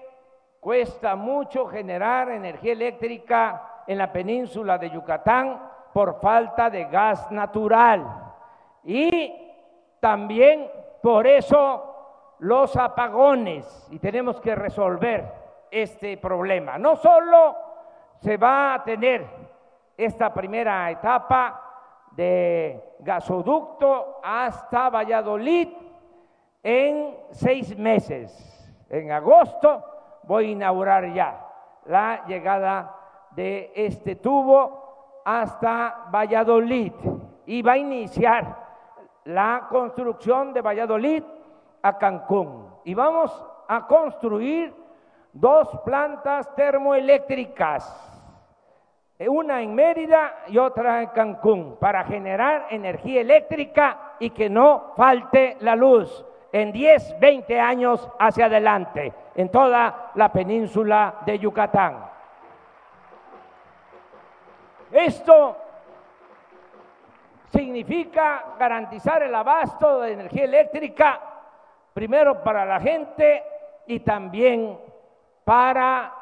cuesta 0.59 1.15
mucho 1.15 1.67
generar 1.67 2.29
energía 2.29 2.73
eléctrica 2.73 3.83
en 3.87 3.97
la 3.97 4.11
península 4.11 4.77
de 4.77 4.89
Yucatán 4.89 5.74
por 5.95 6.19
falta 6.19 6.69
de 6.69 6.83
gas 6.83 7.31
natural. 7.31 8.05
Y 8.83 9.33
también 10.01 10.69
por 11.01 11.25
eso 11.25 12.35
los 12.39 12.75
apagones, 12.75 13.87
y 13.89 13.99
tenemos 13.99 14.41
que 14.41 14.55
resolver 14.55 15.23
este 15.71 16.17
problema. 16.17 16.77
No 16.77 16.97
solo 16.97 17.55
se 18.19 18.35
va 18.35 18.73
a 18.73 18.83
tener 18.83 19.25
esta 19.95 20.33
primera 20.33 20.91
etapa 20.91 21.61
de 22.11 22.97
gasoducto 22.99 24.19
hasta 24.21 24.89
Valladolid 24.89 25.69
en 26.61 27.17
seis 27.31 27.77
meses. 27.77 28.69
En 28.89 29.13
agosto 29.13 29.81
voy 30.23 30.47
a 30.47 30.51
inaugurar 30.51 31.13
ya 31.13 31.47
la 31.85 32.25
llegada 32.27 32.97
de 33.31 33.71
este 33.73 34.17
tubo 34.17 34.84
hasta 35.25 36.05
Valladolid 36.11 36.93
y 37.45 37.61
va 37.61 37.73
a 37.73 37.77
iniciar 37.77 38.63
la 39.25 39.67
construcción 39.69 40.53
de 40.53 40.61
Valladolid 40.61 41.23
a 41.81 41.97
Cancún. 41.97 42.69
Y 42.85 42.93
vamos 42.93 43.45
a 43.67 43.85
construir 43.85 44.73
dos 45.33 45.67
plantas 45.83 46.55
termoeléctricas 46.55 48.15
una 49.19 49.61
en 49.61 49.73
Mérida 49.73 50.43
y 50.47 50.57
otra 50.57 51.01
en 51.01 51.09
Cancún, 51.09 51.77
para 51.79 52.03
generar 52.03 52.67
energía 52.69 53.21
eléctrica 53.21 54.15
y 54.19 54.31
que 54.31 54.49
no 54.49 54.91
falte 54.97 55.55
la 55.61 55.75
luz 55.75 56.25
en 56.51 56.71
10, 56.71 57.19
20 57.19 57.59
años 57.59 58.09
hacia 58.19 58.45
adelante, 58.45 59.13
en 59.35 59.49
toda 59.49 60.11
la 60.15 60.31
península 60.31 61.15
de 61.25 61.39
Yucatán. 61.39 62.14
Esto 64.95 65.57
significa 67.51 68.55
garantizar 68.57 69.23
el 69.23 69.35
abasto 69.35 69.99
de 69.99 70.13
energía 70.13 70.45
eléctrica, 70.45 71.19
primero 71.93 72.41
para 72.41 72.63
la 72.63 72.79
gente 72.79 73.43
y 73.87 73.99
también 73.99 74.79
para 75.43 76.13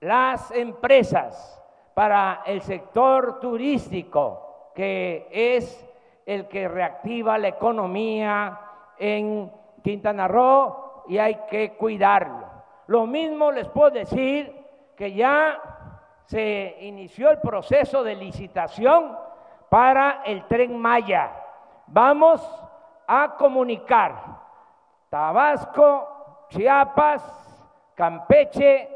las 0.00 0.50
empresas 0.50 1.62
para 1.94 2.42
el 2.44 2.60
sector 2.60 3.40
turístico, 3.40 4.70
que 4.74 5.28
es 5.30 5.88
el 6.26 6.48
que 6.48 6.68
reactiva 6.68 7.38
la 7.38 7.48
economía 7.48 8.60
en 8.98 9.50
Quintana 9.82 10.28
Roo 10.28 11.04
y 11.08 11.16
hay 11.16 11.36
que 11.48 11.72
cuidarlo. 11.72 12.46
Lo 12.86 13.06
mismo 13.06 13.50
les 13.50 13.66
puedo 13.68 13.90
decir 13.90 14.54
que 14.94 15.14
ya 15.14 15.71
se 16.26 16.76
inició 16.80 17.30
el 17.30 17.40
proceso 17.40 18.02
de 18.02 18.14
licitación 18.14 19.16
para 19.68 20.22
el 20.24 20.46
tren 20.46 20.78
Maya. 20.78 21.32
Vamos 21.86 22.40
a 23.06 23.34
comunicar 23.36 24.14
Tabasco, 25.08 26.46
Chiapas, 26.48 27.22
Campeche, 27.94 28.88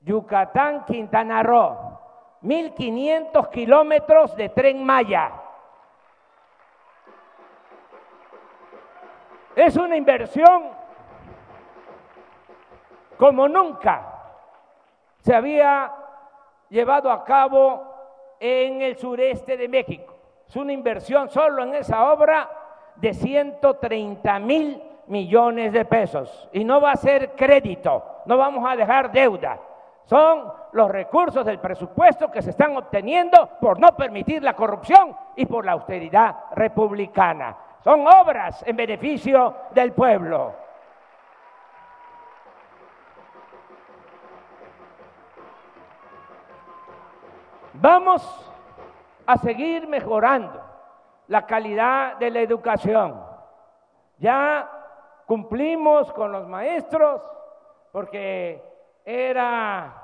Yucatán, 0.00 0.84
Quintana 0.84 1.42
Roo. 1.42 1.98
1.500 2.42 3.50
kilómetros 3.50 4.36
de 4.36 4.48
tren 4.50 4.84
Maya. 4.84 5.32
Es 9.56 9.76
una 9.76 9.96
inversión 9.96 10.70
como 13.16 13.48
nunca 13.48 14.17
se 15.28 15.34
había 15.34 15.92
llevado 16.70 17.12
a 17.12 17.22
cabo 17.22 17.84
en 18.40 18.80
el 18.80 18.96
sureste 18.96 19.58
de 19.58 19.68
México. 19.68 20.14
Es 20.48 20.56
una 20.56 20.72
inversión 20.72 21.28
solo 21.28 21.64
en 21.64 21.74
esa 21.74 22.10
obra 22.10 22.48
de 22.96 23.12
130 23.12 24.38
mil 24.38 24.82
millones 25.06 25.74
de 25.74 25.84
pesos. 25.84 26.48
Y 26.54 26.64
no 26.64 26.80
va 26.80 26.92
a 26.92 26.96
ser 26.96 27.32
crédito, 27.32 28.02
no 28.24 28.38
vamos 28.38 28.64
a 28.66 28.74
dejar 28.74 29.12
deuda. 29.12 29.58
Son 30.04 30.50
los 30.72 30.90
recursos 30.90 31.44
del 31.44 31.58
presupuesto 31.58 32.30
que 32.30 32.40
se 32.40 32.48
están 32.48 32.74
obteniendo 32.78 33.50
por 33.60 33.78
no 33.78 33.94
permitir 33.94 34.42
la 34.42 34.54
corrupción 34.54 35.14
y 35.36 35.44
por 35.44 35.66
la 35.66 35.72
austeridad 35.72 36.36
republicana. 36.52 37.54
Son 37.84 38.06
obras 38.06 38.64
en 38.66 38.76
beneficio 38.76 39.54
del 39.72 39.92
pueblo. 39.92 40.67
Vamos 47.80 48.52
a 49.24 49.36
seguir 49.36 49.86
mejorando 49.86 50.60
la 51.28 51.46
calidad 51.46 52.16
de 52.16 52.30
la 52.30 52.40
educación. 52.40 53.22
Ya 54.18 54.68
cumplimos 55.26 56.12
con 56.12 56.32
los 56.32 56.48
maestros 56.48 57.22
porque 57.92 58.60
era 59.04 59.94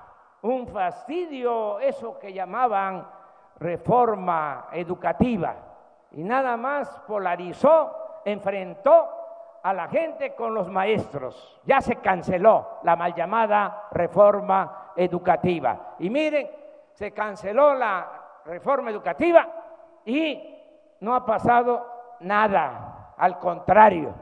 un 0.42 0.68
fastidio 0.68 1.80
eso 1.80 2.16
que 2.20 2.32
llamaban 2.32 3.08
reforma 3.58 4.68
educativa 4.70 5.56
y 6.12 6.22
nada 6.22 6.56
más 6.56 6.88
polarizó, 7.08 8.20
enfrentó 8.24 9.08
a 9.64 9.72
la 9.72 9.88
gente 9.88 10.36
con 10.36 10.54
los 10.54 10.70
maestros. 10.70 11.60
Ya 11.64 11.80
se 11.80 11.96
canceló 11.96 12.78
la 12.84 12.94
mal 12.94 13.14
llamada 13.14 13.88
reforma 13.90 14.92
educativa. 14.94 15.96
Y 15.98 16.08
miren, 16.08 16.48
se 16.94 17.12
canceló 17.12 17.74
la 17.74 18.08
reforma 18.44 18.90
educativa 18.90 19.46
y 20.04 20.56
no 21.00 21.14
ha 21.14 21.24
pasado 21.24 22.16
nada. 22.20 23.14
Al 23.16 23.38
contrario, 23.38 24.14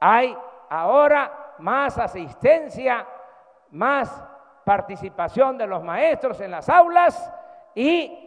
hay 0.00 0.36
ahora 0.70 1.54
más 1.58 1.98
asistencia, 1.98 3.06
más 3.70 4.24
participación 4.64 5.58
de 5.58 5.66
los 5.66 5.82
maestros 5.82 6.40
en 6.40 6.50
las 6.50 6.68
aulas 6.68 7.32
y 7.74 8.20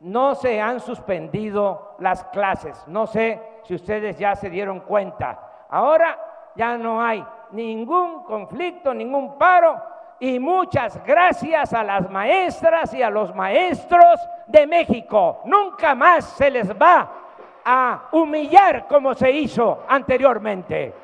no 0.00 0.34
se 0.34 0.60
han 0.60 0.80
suspendido 0.80 1.96
las 1.98 2.24
clases. 2.24 2.86
No 2.88 3.06
sé 3.06 3.40
si 3.64 3.74
ustedes 3.74 4.18
ya 4.18 4.34
se 4.34 4.50
dieron 4.50 4.80
cuenta. 4.80 5.66
Ahora 5.70 6.18
ya 6.56 6.76
no 6.76 7.02
hay 7.02 7.24
ningún 7.52 8.24
conflicto, 8.24 8.92
ningún 8.92 9.38
paro 9.38 9.93
y 10.20 10.38
muchas 10.38 11.02
gracias 11.04 11.72
a 11.72 11.82
las 11.82 12.10
maestras 12.10 12.94
y 12.94 13.02
a 13.02 13.10
los 13.10 13.34
maestros 13.34 14.20
de 14.46 14.66
México. 14.66 15.42
Nunca 15.44 15.94
más 15.94 16.24
se 16.24 16.50
les 16.50 16.70
va 16.70 17.10
a 17.64 18.08
humillar 18.12 18.86
como 18.86 19.14
se 19.14 19.30
hizo 19.30 19.84
anteriormente. 19.88 20.94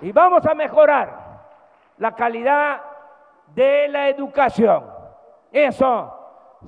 Y 0.00 0.12
vamos 0.12 0.46
a 0.46 0.54
mejorar 0.54 1.28
la 1.98 2.14
calidad 2.14 2.80
de 3.48 3.88
la 3.88 4.08
educación. 4.08 4.84
Eso 5.52 6.14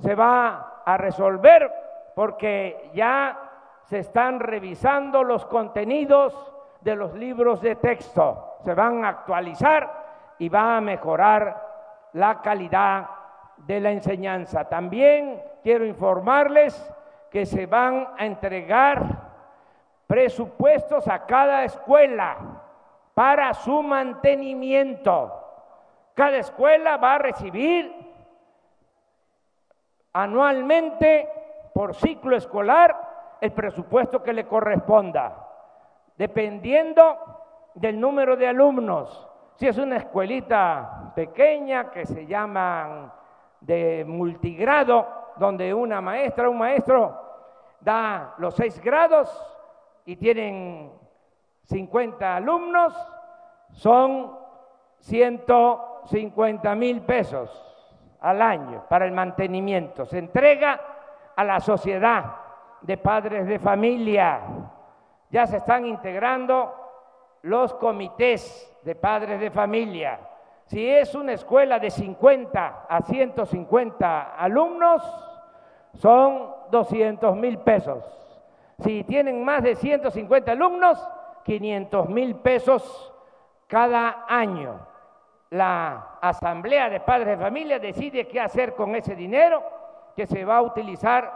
se 0.01 0.15
va 0.15 0.81
a 0.85 0.97
resolver 0.97 1.71
porque 2.15 2.91
ya 2.93 3.37
se 3.85 3.99
están 3.99 4.39
revisando 4.39 5.23
los 5.23 5.45
contenidos 5.45 6.33
de 6.81 6.95
los 6.95 7.13
libros 7.13 7.61
de 7.61 7.75
texto, 7.75 8.50
se 8.63 8.73
van 8.73 9.03
a 9.03 9.09
actualizar 9.09 10.35
y 10.39 10.49
va 10.49 10.77
a 10.77 10.81
mejorar 10.81 12.09
la 12.13 12.41
calidad 12.41 13.09
de 13.57 13.79
la 13.79 13.91
enseñanza. 13.91 14.65
También 14.65 15.41
quiero 15.63 15.85
informarles 15.85 16.91
que 17.29 17.45
se 17.45 17.65
van 17.65 18.07
a 18.17 18.25
entregar 18.25 19.03
presupuestos 20.07 21.07
a 21.07 21.25
cada 21.25 21.63
escuela 21.63 22.37
para 23.13 23.53
su 23.53 23.81
mantenimiento. 23.81 25.37
Cada 26.13 26.37
escuela 26.37 26.97
va 26.97 27.15
a 27.15 27.19
recibir 27.19 27.95
anualmente 30.13 31.29
por 31.73 31.95
ciclo 31.95 32.35
escolar 32.35 33.37
el 33.39 33.51
presupuesto 33.51 34.21
que 34.21 34.33
le 34.33 34.45
corresponda, 34.45 35.47
dependiendo 36.17 37.40
del 37.73 37.99
número 37.99 38.35
de 38.35 38.47
alumnos. 38.47 39.27
Si 39.55 39.67
es 39.67 39.77
una 39.77 39.97
escuelita 39.97 41.11
pequeña 41.15 41.91
que 41.91 42.05
se 42.05 42.25
llaman 42.25 43.11
de 43.59 44.03
multigrado, 44.07 45.07
donde 45.37 45.73
una 45.73 46.01
maestra, 46.01 46.49
un 46.49 46.57
maestro 46.57 47.15
da 47.79 48.35
los 48.37 48.55
seis 48.55 48.79
grados 48.81 49.29
y 50.05 50.15
tienen 50.15 50.91
50 51.63 52.35
alumnos, 52.35 52.93
son 53.71 54.37
150 54.99 56.75
mil 56.75 57.01
pesos 57.01 57.67
al 58.21 58.41
año 58.41 58.85
para 58.89 59.05
el 59.05 59.11
mantenimiento. 59.11 60.05
Se 60.05 60.19
entrega 60.19 60.79
a 61.35 61.43
la 61.43 61.59
sociedad 61.59 62.35
de 62.81 62.97
padres 62.97 63.47
de 63.47 63.59
familia. 63.59 64.41
Ya 65.29 65.45
se 65.47 65.57
están 65.57 65.85
integrando 65.85 66.80
los 67.43 67.73
comités 67.75 68.71
de 68.83 68.95
padres 68.95 69.39
de 69.39 69.51
familia. 69.51 70.19
Si 70.65 70.87
es 70.87 71.15
una 71.15 71.33
escuela 71.33 71.79
de 71.79 71.89
50 71.89 72.85
a 72.87 73.01
150 73.01 74.35
alumnos, 74.35 75.01
son 75.95 76.49
200 76.71 77.35
mil 77.35 77.57
pesos. 77.59 78.03
Si 78.79 79.03
tienen 79.03 79.43
más 79.43 79.63
de 79.63 79.75
150 79.75 80.51
alumnos, 80.51 81.05
500 81.43 82.09
mil 82.09 82.35
pesos 82.35 83.13
cada 83.67 84.25
año. 84.27 84.87
La 85.49 86.17
asamblea 86.21 86.89
de 86.89 87.01
padres 87.01 87.37
de 87.37 87.43
familia 87.43 87.77
decide 87.77 88.27
qué 88.27 88.39
hacer 88.39 88.73
con 88.73 88.95
ese 88.95 89.15
dinero 89.15 89.61
que 90.15 90.25
se 90.25 90.45
va 90.45 90.57
a 90.57 90.61
utilizar 90.61 91.31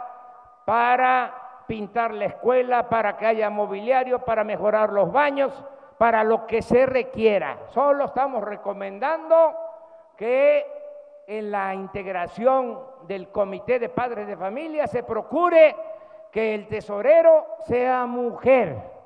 para 0.64 1.62
pintar 1.66 2.14
la 2.14 2.26
escuela, 2.26 2.88
para 2.88 3.16
que 3.16 3.26
haya 3.26 3.50
mobiliario, 3.50 4.20
para 4.20 4.44
mejorar 4.44 4.92
los 4.92 5.12
baños, 5.12 5.52
para 5.98 6.24
lo 6.24 6.46
que 6.46 6.62
se 6.62 6.86
requiera. 6.86 7.58
Solo 7.68 8.06
estamos 8.06 8.42
recomendando 8.44 9.54
que 10.16 10.66
en 11.26 11.50
la 11.50 11.74
integración 11.74 12.78
del 13.06 13.28
comité 13.28 13.78
de 13.78 13.88
padres 13.88 14.26
de 14.26 14.36
familia 14.36 14.86
se 14.86 15.02
procure 15.02 15.74
que 16.30 16.54
el 16.54 16.68
tesorero 16.68 17.46
sea 17.66 18.06
mujer 18.06 18.96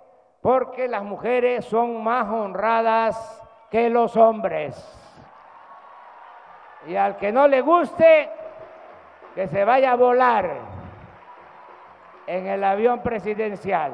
porque 0.40 0.88
las 0.88 1.03
mujeres 1.03 1.64
son 1.66 2.03
más 2.03 2.29
honradas 2.29 3.42
que 3.70 3.90
los 3.90 4.16
hombres. 4.16 4.96
Y 6.87 6.96
al 6.96 7.16
que 7.18 7.31
no 7.31 7.46
le 7.46 7.61
guste, 7.61 8.31
que 9.35 9.46
se 9.48 9.64
vaya 9.64 9.92
a 9.92 9.96
volar 9.96 10.50
en 12.26 12.46
el 12.46 12.64
avión 12.64 13.00
presidencial. 13.00 13.92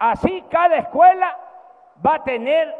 Así 0.00 0.44
cada 0.50 0.78
escuela 0.78 1.38
va 2.04 2.16
a 2.16 2.24
tener 2.24 2.74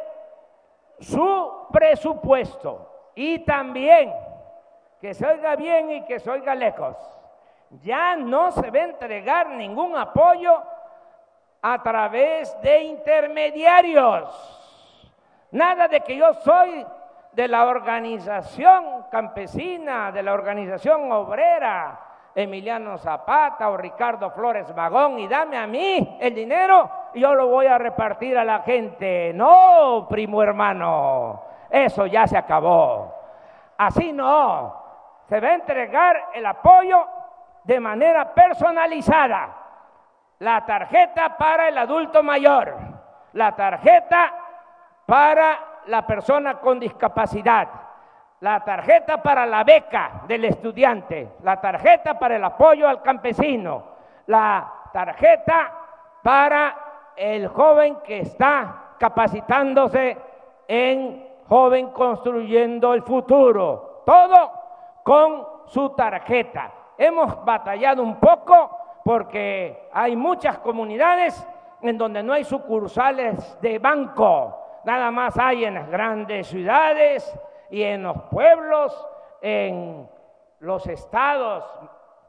su 0.98 1.68
presupuesto 1.72 3.12
y 3.14 3.38
también 3.44 4.12
que 5.00 5.14
se 5.14 5.24
oiga 5.24 5.54
bien 5.54 5.92
y 5.92 6.04
que 6.04 6.18
se 6.18 6.28
oiga 6.28 6.54
lejos 6.56 6.96
ya 7.82 8.16
no 8.16 8.50
se 8.50 8.70
va 8.70 8.80
a 8.80 8.84
entregar 8.84 9.50
ningún 9.50 9.96
apoyo 9.96 10.62
a 11.62 11.82
través 11.82 12.60
de 12.62 12.82
intermediarios. 12.82 14.28
Nada 15.52 15.88
de 15.88 16.00
que 16.00 16.16
yo 16.16 16.34
soy 16.34 16.84
de 17.32 17.48
la 17.48 17.66
organización 17.66 19.04
campesina, 19.10 20.10
de 20.10 20.22
la 20.22 20.32
organización 20.32 21.12
obrera, 21.12 22.00
Emiliano 22.34 22.96
Zapata 22.98 23.68
o 23.70 23.76
Ricardo 23.76 24.30
Flores 24.30 24.74
Magón, 24.74 25.18
y 25.18 25.28
dame 25.28 25.56
a 25.58 25.66
mí 25.66 26.18
el 26.20 26.34
dinero 26.34 26.90
y 27.14 27.20
yo 27.20 27.34
lo 27.34 27.48
voy 27.48 27.66
a 27.66 27.78
repartir 27.78 28.38
a 28.38 28.44
la 28.44 28.60
gente. 28.60 29.32
No, 29.34 30.06
primo 30.08 30.42
hermano, 30.42 31.42
Eso 31.68 32.06
ya 32.06 32.26
se 32.26 32.36
acabó. 32.36 33.14
Así 33.78 34.12
no. 34.12 34.80
Se 35.28 35.40
va 35.40 35.48
a 35.48 35.54
entregar 35.54 36.30
el 36.34 36.44
apoyo 36.44 37.06
de 37.64 37.80
manera 37.80 38.34
personalizada. 38.34 39.56
La 40.40 40.64
tarjeta 40.64 41.36
para 41.36 41.68
el 41.68 41.78
adulto 41.78 42.22
mayor, 42.22 42.74
la 43.34 43.54
tarjeta 43.54 44.34
para 45.06 45.58
la 45.86 46.06
persona 46.06 46.58
con 46.58 46.80
discapacidad, 46.80 47.68
la 48.40 48.60
tarjeta 48.60 49.22
para 49.22 49.44
la 49.44 49.64
beca 49.64 50.22
del 50.26 50.46
estudiante, 50.46 51.32
la 51.42 51.60
tarjeta 51.60 52.18
para 52.18 52.36
el 52.36 52.44
apoyo 52.44 52.88
al 52.88 53.02
campesino, 53.02 53.84
la 54.26 54.72
tarjeta 54.92 55.72
para 56.22 57.12
el 57.16 57.48
joven 57.48 57.98
que 58.02 58.20
está 58.20 58.94
capacitándose 58.98 60.16
en 60.66 61.28
joven 61.48 61.90
construyendo 61.90 62.94
el 62.94 63.02
futuro. 63.02 64.02
Todo 64.06 64.52
con 65.02 65.46
su 65.66 65.90
tarjeta. 65.90 66.72
Hemos 66.96 67.44
batallado 67.44 68.02
un 68.02 68.16
poco 68.16 68.78
porque 69.04 69.88
hay 69.92 70.16
muchas 70.16 70.58
comunidades 70.58 71.46
en 71.82 71.98
donde 71.98 72.22
no 72.22 72.32
hay 72.32 72.44
sucursales 72.44 73.58
de 73.60 73.78
banco, 73.78 74.80
nada 74.84 75.10
más 75.10 75.38
hay 75.38 75.64
en 75.64 75.74
las 75.74 75.88
grandes 75.88 76.46
ciudades 76.46 77.38
y 77.70 77.82
en 77.82 78.02
los 78.02 78.20
pueblos, 78.24 79.06
en 79.40 80.08
los 80.60 80.86
estados 80.86 81.64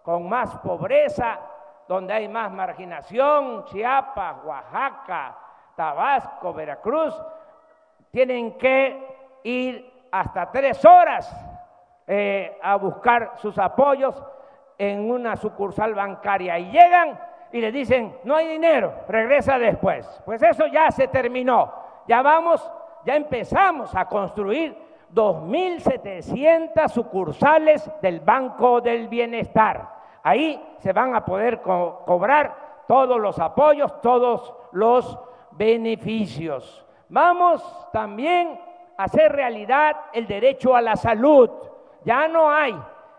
con 0.04 0.30
más 0.30 0.56
pobreza, 0.60 1.40
donde 1.88 2.14
hay 2.14 2.28
más 2.28 2.52
marginación, 2.52 3.66
Chiapas, 3.66 4.38
Oaxaca, 4.46 5.38
Tabasco, 5.76 6.54
Veracruz, 6.54 7.14
tienen 8.12 8.58
que 8.58 9.40
ir 9.44 10.08
hasta 10.12 10.52
tres 10.52 10.84
horas 10.86 11.34
eh, 12.08 12.58
a 12.62 12.76
buscar 12.76 13.34
sus 13.38 13.58
apoyos 13.58 14.22
en 14.78 15.10
una 15.12 15.36
sucursal 15.36 15.94
bancaria 15.94 16.58
y 16.60 16.72
llegan 16.72 17.20
y 17.52 17.60
le 17.60 17.72
dicen, 17.72 18.18
no 18.24 18.36
hay 18.36 18.48
dinero, 18.48 18.94
regresa 19.08 19.60
después. 19.60 20.08
Pues 20.26 20.42
eso 20.42 20.68
ya 20.68 20.90
se 20.92 21.08
terminó. 21.08 21.74
Ya 22.08 22.22
vamos, 22.22 22.70
ya 23.06 23.16
empezamos 23.16 23.94
a 23.96 24.06
construir 24.06 24.91
2.700 25.14 26.88
sucursales 26.90 27.90
del 28.02 28.20
Banco 28.20 28.82
del 28.82 29.08
Bienestar. 29.08 29.90
Ahí 30.24 30.62
se 30.78 30.94
van 30.94 31.16
a 31.16 31.26
poder 31.26 31.62
cobrar 31.62 32.84
todos 32.88 33.20
los 33.20 33.40
apoyos, 33.40 34.02
todos 34.02 34.54
los 34.72 35.18
beneficios. 35.52 36.86
Vamos 37.10 37.90
también 37.92 38.60
a 38.98 39.04
hacer 39.04 39.32
realidad 39.32 39.96
el 40.14 40.28
derecho 40.28 40.76
a 40.76 40.82
la 40.82 40.96
salud. 40.96 41.50
Ya 42.04 42.28
no 42.28 42.50
hay 42.52 42.76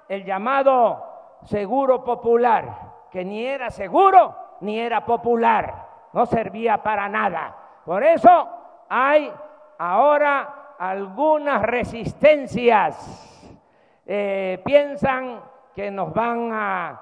el 0.09 0.25
llamado 0.25 1.05
seguro 1.45 2.05
popular, 2.05 3.09
que 3.11 3.25
ni 3.25 3.45
era 3.45 3.71
seguro 3.71 4.35
ni 4.61 4.79
era 4.79 5.05
popular, 5.05 5.89
no 6.13 6.25
servía 6.27 6.83
para 6.83 7.09
nada. 7.09 7.57
Por 7.85 8.05
eso 8.05 8.49
hay 8.89 9.33
ahora 9.79 10.62
algunas 10.83 11.63
resistencias. 11.63 13.39
Eh, 14.05 14.61
piensan 14.65 15.41
que 15.77 15.93
nos 15.93 16.13
van 16.13 16.51
a 16.53 17.01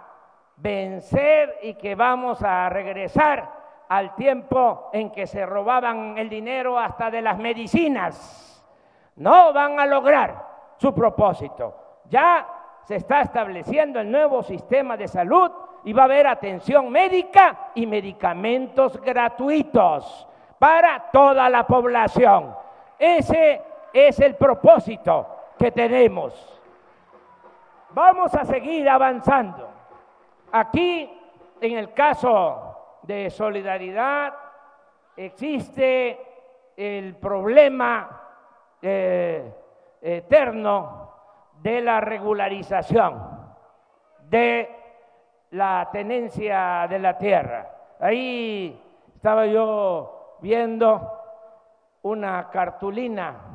vencer 0.58 1.60
y 1.62 1.72
que 1.74 1.94
vamos 1.94 2.42
a 2.42 2.68
regresar 2.68 3.50
al 3.88 4.14
tiempo 4.16 4.90
en 4.92 5.10
que 5.10 5.26
se 5.26 5.46
robaban 5.46 6.18
el 6.18 6.28
dinero 6.28 6.78
hasta 6.78 7.10
de 7.10 7.22
las 7.22 7.38
medicinas. 7.38 8.62
No 9.16 9.50
van 9.54 9.80
a 9.80 9.86
lograr 9.86 10.46
su 10.76 10.94
propósito. 10.94 12.02
Ya 12.10 12.46
se 12.82 12.96
está 12.96 13.22
estableciendo 13.22 13.98
el 13.98 14.10
nuevo 14.10 14.42
sistema 14.42 14.94
de 14.98 15.08
salud 15.08 15.50
y 15.84 15.94
va 15.94 16.02
a 16.02 16.04
haber 16.04 16.26
atención 16.26 16.90
médica 16.90 17.70
y 17.74 17.86
medicamentos 17.86 19.00
gratuitos 19.00 20.28
para 20.58 21.10
toda 21.10 21.48
la 21.48 21.66
población. 21.66 22.54
Ese 22.98 23.69
es 23.92 24.20
el 24.20 24.36
propósito 24.36 25.26
que 25.58 25.70
tenemos. 25.72 26.60
Vamos 27.90 28.34
a 28.34 28.44
seguir 28.44 28.88
avanzando. 28.88 29.68
Aquí, 30.52 31.10
en 31.60 31.78
el 31.78 31.92
caso 31.92 32.98
de 33.02 33.30
solidaridad, 33.30 34.34
existe 35.16 36.18
el 36.76 37.16
problema 37.16 38.20
eh, 38.80 39.52
eterno 40.00 41.10
de 41.60 41.80
la 41.80 42.00
regularización 42.00 43.40
de 44.28 44.76
la 45.50 45.88
tenencia 45.92 46.86
de 46.88 46.98
la 46.98 47.18
tierra. 47.18 47.70
Ahí 47.98 48.80
estaba 49.14 49.46
yo 49.46 50.36
viendo 50.40 51.18
una 52.02 52.48
cartulina 52.48 53.49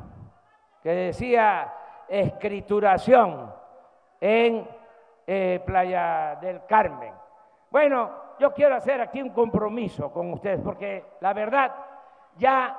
que 0.86 0.92
decía 0.92 1.74
escrituración 2.06 3.52
en 4.20 4.68
eh, 5.26 5.60
Playa 5.66 6.38
del 6.40 6.64
Carmen. 6.64 7.12
Bueno, 7.68 8.12
yo 8.38 8.54
quiero 8.54 8.76
hacer 8.76 9.00
aquí 9.00 9.20
un 9.20 9.30
compromiso 9.30 10.12
con 10.12 10.32
ustedes 10.32 10.60
porque 10.60 11.04
la 11.18 11.32
verdad 11.32 11.74
ya 12.36 12.78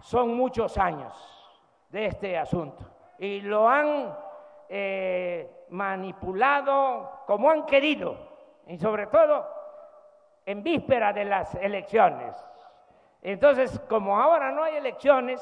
son 0.00 0.34
muchos 0.36 0.76
años 0.78 1.14
de 1.90 2.06
este 2.06 2.36
asunto 2.36 2.84
y 3.20 3.40
lo 3.42 3.68
han 3.68 4.12
eh, 4.68 5.66
manipulado 5.68 7.20
como 7.24 7.50
han 7.50 7.66
querido 7.66 8.16
y 8.66 8.76
sobre 8.78 9.06
todo 9.06 9.46
en 10.44 10.60
víspera 10.64 11.12
de 11.12 11.24
las 11.24 11.54
elecciones. 11.54 12.34
Entonces, 13.22 13.78
como 13.88 14.20
ahora 14.20 14.50
no 14.50 14.64
hay 14.64 14.74
elecciones, 14.74 15.40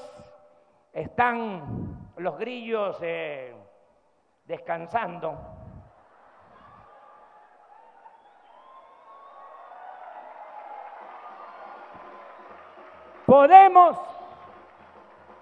están 0.93 1.82
los 2.23 2.39
grillos 2.39 2.97
eh, 3.03 3.55
descansando. 4.45 5.37
Podemos 13.27 13.99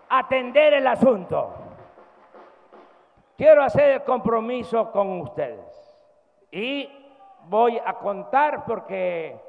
atender 0.08 0.74
el 0.74 0.86
asunto. 0.86 1.54
Quiero 3.36 3.62
hacer 3.62 3.90
el 3.90 4.04
compromiso 4.04 4.90
con 4.90 5.20
ustedes 5.20 5.98
y 6.50 6.88
voy 7.44 7.78
a 7.84 7.94
contar 7.94 8.64
porque 8.64 9.40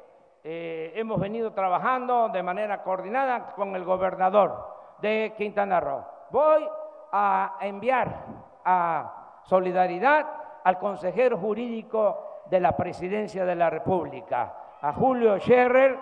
eh, 0.44 0.92
hemos 0.96 1.20
venido 1.20 1.52
trabajando 1.52 2.28
de 2.30 2.42
manera 2.42 2.82
coordinada 2.82 3.52
con 3.52 3.76
el 3.76 3.84
gobernador 3.84 4.96
de 5.00 5.34
Quintana 5.36 5.78
Roo. 5.78 6.04
Voy 6.30 6.66
a 7.12 7.58
enviar 7.60 8.24
a 8.64 9.40
Solidaridad 9.44 10.26
al 10.64 10.78
consejero 10.78 11.36
jurídico 11.36 12.42
de 12.46 12.60
la 12.60 12.76
Presidencia 12.76 13.44
de 13.44 13.54
la 13.54 13.68
República, 13.68 14.54
a 14.80 14.92
Julio 14.92 15.38
Scherrer 15.38 15.98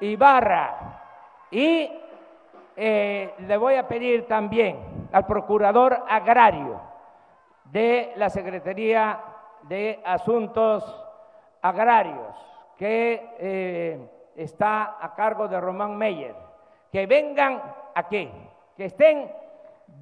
Ibarra. 0.00 1.00
Y 1.50 1.90
eh, 2.76 3.34
le 3.38 3.56
voy 3.56 3.74
a 3.74 3.88
pedir 3.88 4.26
también 4.26 5.08
al 5.12 5.26
procurador 5.26 6.04
agrario 6.08 6.80
de 7.64 8.12
la 8.16 8.30
Secretaría 8.30 9.20
de 9.62 10.00
Asuntos 10.04 10.84
Agrarios, 11.62 12.34
que 12.76 13.34
eh, 13.38 14.10
está 14.34 14.96
a 15.00 15.14
cargo 15.14 15.48
de 15.48 15.60
Román 15.60 15.96
Meyer, 15.96 16.34
que 16.90 17.06
vengan 17.06 17.62
aquí, 17.94 18.30
que 18.76 18.86
estén 18.86 19.30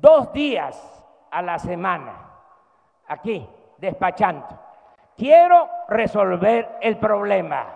dos 0.00 0.32
días 0.32 0.98
a 1.30 1.42
la 1.42 1.58
semana, 1.58 2.14
aquí, 3.06 3.46
despachando. 3.78 4.46
Quiero 5.16 5.68
resolver 5.88 6.78
el 6.80 6.96
problema. 6.96 7.66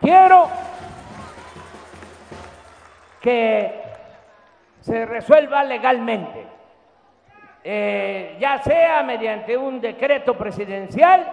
Quiero 0.00 0.48
que 3.20 3.82
se 4.80 5.04
resuelva 5.04 5.64
legalmente, 5.64 6.46
eh, 7.62 8.36
ya 8.40 8.58
sea 8.62 9.02
mediante 9.02 9.56
un 9.56 9.80
decreto 9.80 10.38
presidencial 10.38 11.30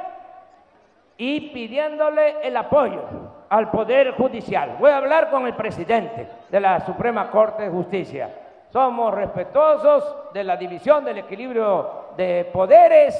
y 1.17 1.51
pidiéndole 1.51 2.45
el 2.45 2.57
apoyo 2.57 3.24
al 3.49 3.69
Poder 3.69 4.13
Judicial. 4.15 4.77
Voy 4.79 4.91
a 4.91 4.97
hablar 4.97 5.29
con 5.29 5.45
el 5.45 5.53
presidente 5.53 6.27
de 6.49 6.59
la 6.59 6.79
Suprema 6.79 7.29
Corte 7.29 7.63
de 7.63 7.69
Justicia. 7.69 8.29
Somos 8.71 9.13
respetuosos 9.13 10.33
de 10.33 10.43
la 10.43 10.57
división 10.57 11.05
del 11.05 11.19
equilibrio 11.19 12.07
de 12.17 12.49
poderes, 12.51 13.15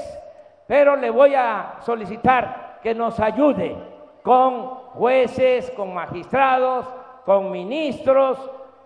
pero 0.67 0.95
le 0.95 1.09
voy 1.09 1.35
a 1.35 1.75
solicitar 1.81 2.79
que 2.81 2.93
nos 2.93 3.19
ayude 3.19 3.75
con 4.23 4.65
jueces, 4.95 5.71
con 5.71 5.93
magistrados, 5.93 6.85
con 7.25 7.51
ministros, 7.51 8.37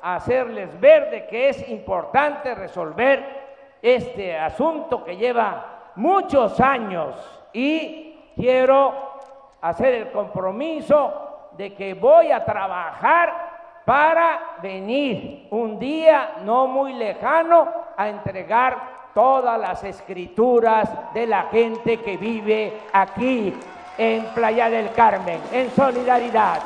hacerles 0.02 0.80
ver 0.80 1.10
de 1.10 1.28
que 1.28 1.50
es 1.50 1.70
importante 1.70 2.54
resolver 2.56 3.40
este 3.82 4.38
asunto 4.38 5.04
que 5.04 5.18
lleva 5.18 5.92
muchos 5.96 6.60
años 6.60 7.16
y 7.54 8.18
quiero 8.36 8.94
hacer 9.62 9.94
el 9.96 10.12
compromiso 10.12 11.29
de 11.60 11.74
que 11.74 11.94
voy 11.94 12.32
a 12.32 12.46
trabajar 12.46 13.34
para 13.84 14.40
venir 14.64 15.46
un 15.52 15.78
día 15.78 16.36
no 16.46 16.68
muy 16.68 16.94
lejano 16.94 17.68
a 17.98 18.08
entregar 18.08 18.78
todas 19.14 19.60
las 19.60 19.84
escrituras 19.84 20.90
de 21.14 21.28
la 21.28 21.48
gente 21.52 21.98
que 21.98 22.16
vive 22.16 22.84
aquí 22.94 23.54
en 23.98 24.24
Playa 24.28 24.70
del 24.70 24.94
Carmen, 24.94 25.42
en 25.52 25.70
solidaridad. 25.72 26.62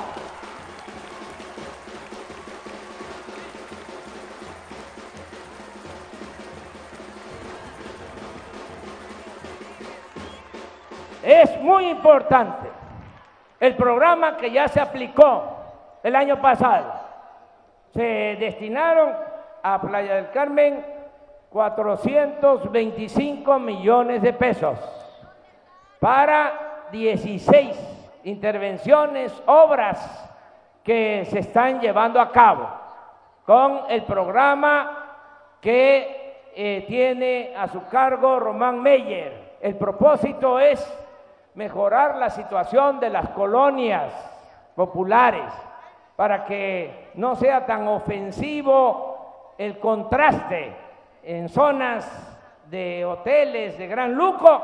Es 11.24 11.60
muy 11.62 11.90
importante 11.90 12.73
el 13.64 13.76
programa 13.78 14.36
que 14.36 14.52
ya 14.52 14.68
se 14.68 14.82
aplicó 14.82 15.42
el 16.04 16.18
año 16.18 16.42
pasado. 16.42 16.92
Se 17.94 18.36
destinaron 18.38 19.14
a 19.64 19.80
Playa 19.80 20.16
del 20.16 20.32
Carmen 20.32 20.86
425 21.50 23.60
millones 23.60 24.22
de 24.22 24.34
pesos 24.34 24.78
para 26.02 26.88
16 26.92 28.20
intervenciones, 28.26 29.32
obras 29.46 30.30
que 30.84 31.24
se 31.30 31.40
están 31.40 31.80
llevando 31.80 32.20
a 32.20 32.34
cabo 32.34 32.68
con 33.46 33.84
el 33.88 34.04
programa 34.04 35.06
que 35.62 36.50
eh, 36.54 36.84
tiene 36.86 37.54
a 37.56 37.70
su 37.70 37.88
cargo 37.88 38.42
Román 38.42 38.82
Meyer. 38.82 39.54
El 39.62 39.78
propósito 39.78 40.60
es 40.60 40.86
mejorar 41.56 42.16
la 42.16 42.30
situación 42.30 43.00
de 43.00 43.10
las 43.10 43.30
colonias 43.30 44.12
populares 44.76 45.52
para 46.16 46.46
que 46.46 47.12
no 47.16 47.36
sea 47.36 47.66
tan 47.66 47.88
ofensivo 47.88 49.54
el 49.58 49.80
contraste 49.80 50.76
en 51.24 51.50
zonas 51.50 52.08
de 52.70 53.06
hoteles 53.06 53.78
de 53.78 53.88
gran 53.88 54.14
lujo, 54.14 54.62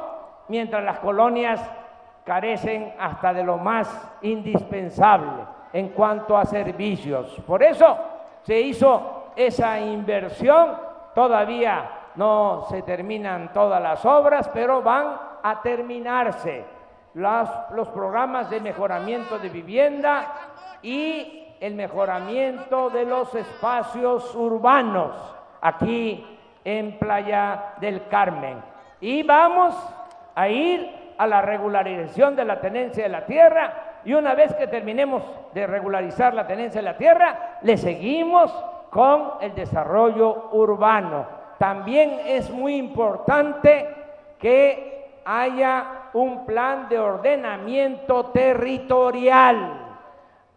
mientras 0.47 0.83
las 0.83 0.99
colonias 0.99 1.61
carecen 2.23 2.93
hasta 2.99 3.33
de 3.33 3.43
lo 3.43 3.57
más 3.57 3.87
indispensable 4.21 5.43
en 5.73 5.89
cuanto 5.89 6.37
a 6.37 6.45
servicios. 6.45 7.35
Por 7.45 7.63
eso 7.63 7.97
se 8.43 8.59
hizo 8.59 9.31
esa 9.35 9.79
inversión, 9.79 10.77
todavía 11.13 11.89
no 12.15 12.65
se 12.69 12.81
terminan 12.81 13.53
todas 13.53 13.81
las 13.81 14.03
obras, 14.05 14.49
pero 14.49 14.81
van 14.81 15.17
a 15.41 15.61
terminarse 15.61 16.78
los 17.13 17.87
programas 17.89 18.49
de 18.49 18.59
mejoramiento 18.59 19.39
de 19.39 19.49
vivienda 19.49 20.27
y 20.81 21.47
el 21.59 21.75
mejoramiento 21.75 22.89
de 22.89 23.05
los 23.05 23.33
espacios 23.35 24.33
urbanos 24.35 25.13
aquí 25.61 26.25
en 26.63 26.97
Playa 26.97 27.73
del 27.81 28.07
Carmen. 28.07 28.61
Y 29.01 29.23
vamos 29.23 29.75
a 30.35 30.47
ir 30.47 30.89
a 31.17 31.27
la 31.27 31.41
regularización 31.41 32.35
de 32.35 32.45
la 32.45 32.61
tenencia 32.61 33.03
de 33.03 33.09
la 33.09 33.25
tierra 33.25 34.01
y 34.05 34.13
una 34.13 34.33
vez 34.33 34.53
que 34.55 34.67
terminemos 34.67 35.23
de 35.53 35.67
regularizar 35.67 36.33
la 36.33 36.47
tenencia 36.47 36.79
de 36.79 36.85
la 36.85 36.97
tierra, 36.97 37.57
le 37.61 37.75
seguimos 37.75 38.51
con 38.89 39.33
el 39.41 39.53
desarrollo 39.53 40.49
urbano. 40.53 41.25
También 41.57 42.21
es 42.25 42.49
muy 42.49 42.75
importante 42.75 43.87
que 44.39 45.19
haya 45.25 45.98
un 46.13 46.45
plan 46.45 46.89
de 46.89 46.99
ordenamiento 46.99 48.27
territorial 48.27 49.97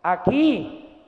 aquí 0.03 1.01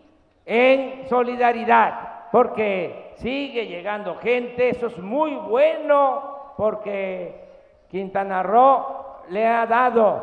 en 0.46 1.08
solidaridad, 1.08 2.30
porque 2.30 3.14
sigue 3.16 3.66
llegando 3.66 4.16
gente, 4.16 4.68
eso 4.68 4.86
es 4.86 4.98
muy 4.98 5.34
bueno, 5.34 6.52
porque 6.56 7.48
Quintana 7.88 8.42
Roo 8.42 9.22
le 9.30 9.46
ha 9.46 9.66
dado 9.66 10.20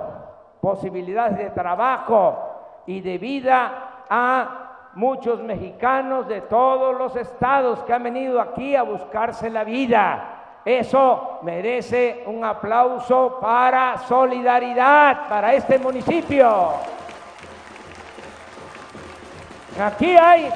posibilidades 0.61 1.37
de 1.37 1.49
trabajo 1.49 2.83
y 2.85 3.01
de 3.01 3.17
vida 3.17 4.05
a 4.09 4.89
muchos 4.93 5.41
mexicanos 5.41 6.27
de 6.27 6.41
todos 6.41 6.97
los 6.97 7.15
estados 7.15 7.81
que 7.83 7.93
han 7.93 8.03
venido 8.03 8.41
aquí 8.41 8.75
a 8.75 8.83
buscarse 8.83 9.49
la 9.49 9.63
vida. 9.63 10.30
Eso 10.63 11.39
merece 11.41 12.23
un 12.27 12.45
aplauso 12.45 13.39
para 13.41 13.97
solidaridad, 14.07 15.27
para 15.27 15.53
este 15.53 15.79
municipio. 15.79 16.73
Aquí 19.79 20.15
hay 20.15 20.51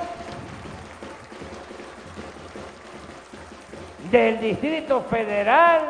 del 4.11 4.39
Distrito 4.39 5.01
Federal, 5.01 5.81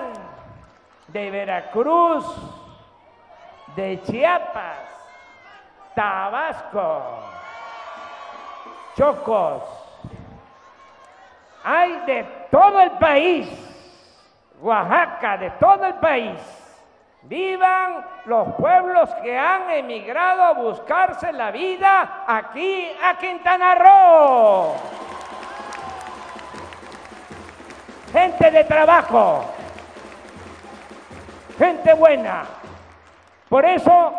de 1.08 1.32
Veracruz, 1.32 2.26
de 3.76 4.02
Chiapas, 4.04 4.78
Tabasco, 5.94 7.02
Chocos. 8.96 9.64
Hay 11.64 12.00
de 12.06 12.24
todo 12.52 12.80
el 12.80 12.92
país, 12.92 13.65
Oaxaca, 14.62 15.38
de 15.38 15.52
todo 15.52 15.86
el 15.86 15.96
país. 15.96 16.40
Vivan 17.24 18.06
los 18.26 18.54
pueblos 18.54 19.10
que 19.24 19.36
han 19.36 19.70
emigrado 19.72 20.44
a 20.44 20.54
buscarse 20.54 21.34
la 21.34 21.50
vida 21.50 22.24
aquí 22.28 22.92
a 23.04 23.18
Quintana 23.18 23.74
Roo. 23.76 24.76
Gente 28.12 28.52
de 28.52 28.64
trabajo, 28.64 29.44
gente 31.58 31.94
buena. 31.96 32.44
Por 33.50 33.66
eso 33.66 34.14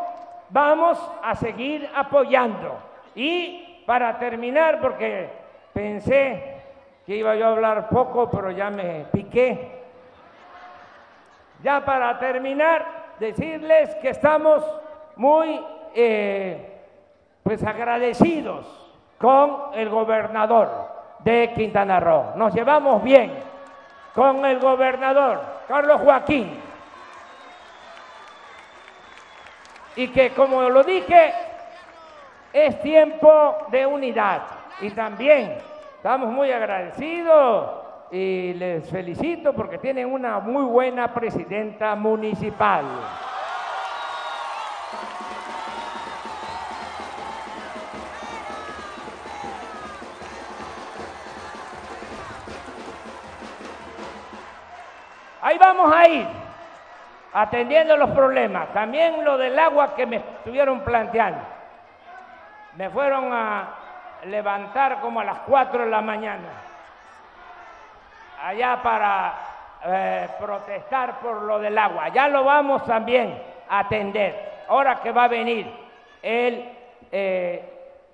vamos 0.51 0.99
a 1.22 1.35
seguir 1.37 1.88
apoyando. 1.94 2.79
Y 3.14 3.85
para 3.87 4.18
terminar, 4.18 4.81
porque 4.81 5.31
pensé 5.72 6.62
que 7.07 7.16
iba 7.16 7.37
yo 7.37 7.46
a 7.46 7.51
hablar 7.51 7.88
poco, 7.88 8.29
pero 8.29 8.51
ya 8.51 8.68
me 8.68 9.07
piqué. 9.12 9.76
Ya 11.62 11.85
para 11.85 12.19
terminar, 12.19 13.14
decirles 13.19 13.95
que 13.97 14.11
estamos 14.11 14.64
muy 15.16 15.61
eh, 15.95 16.81
pues 17.42 17.62
agradecidos 17.64 18.66
con 19.19 19.75
el 19.75 19.88
gobernador 19.88 20.69
de 21.21 21.53
Quintana 21.55 21.99
Roo. 22.01 22.33
Nos 22.37 22.55
llevamos 22.55 23.03
bien 23.03 23.33
con 24.14 24.45
el 24.45 24.59
gobernador 24.59 25.40
Carlos 25.66 26.01
Joaquín. 26.03 26.61
Y 29.97 30.09
que 30.09 30.31
como 30.31 30.62
lo 30.69 30.83
dije, 30.85 31.33
es 32.53 32.81
tiempo 32.83 33.57
de 33.69 33.87
unidad. 33.87 34.42
Y 34.81 34.90
también 34.90 35.57
estamos 35.97 36.29
muy 36.31 36.53
agradecidos 36.53 37.86
y 38.11 38.55
les 38.55 38.88
felicito 38.88 39.53
porque 39.53 39.79
tienen 39.79 40.12
una 40.12 40.38
muy 40.38 40.64
buena 40.64 41.12
presidenta 41.12 41.95
municipal. 41.97 42.85
Ahí 55.42 55.59
vamos 55.59 55.92
a 55.92 56.09
ir 56.09 56.27
atendiendo 57.33 57.97
los 57.97 58.11
problemas. 58.11 58.73
También 58.73 59.25
lo 59.25 59.38
del 59.38 59.59
agua 59.59 59.95
que 59.95 60.07
me 60.07 60.16
estuvieron 60.16 60.81
planteando. 60.81 61.40
Me 62.77 62.90
fueron 62.90 63.33
a 63.33 63.69
levantar 64.25 65.01
como 65.01 65.21
a 65.21 65.25
las 65.25 65.38
4 65.40 65.85
de 65.85 65.90
la 65.90 66.01
mañana 66.03 66.65
allá 68.42 68.81
para 68.83 69.35
eh, 69.85 70.29
protestar 70.38 71.20
por 71.20 71.42
lo 71.42 71.59
del 71.59 71.77
agua. 71.77 72.09
Ya 72.09 72.29
lo 72.29 72.44
vamos 72.44 72.85
también 72.85 73.40
a 73.68 73.81
atender. 73.81 74.64
Ahora 74.68 75.01
que 75.01 75.12
va 75.12 75.25
a 75.25 75.29
venir 75.29 75.70
el 76.22 76.72
eh, 77.11 77.62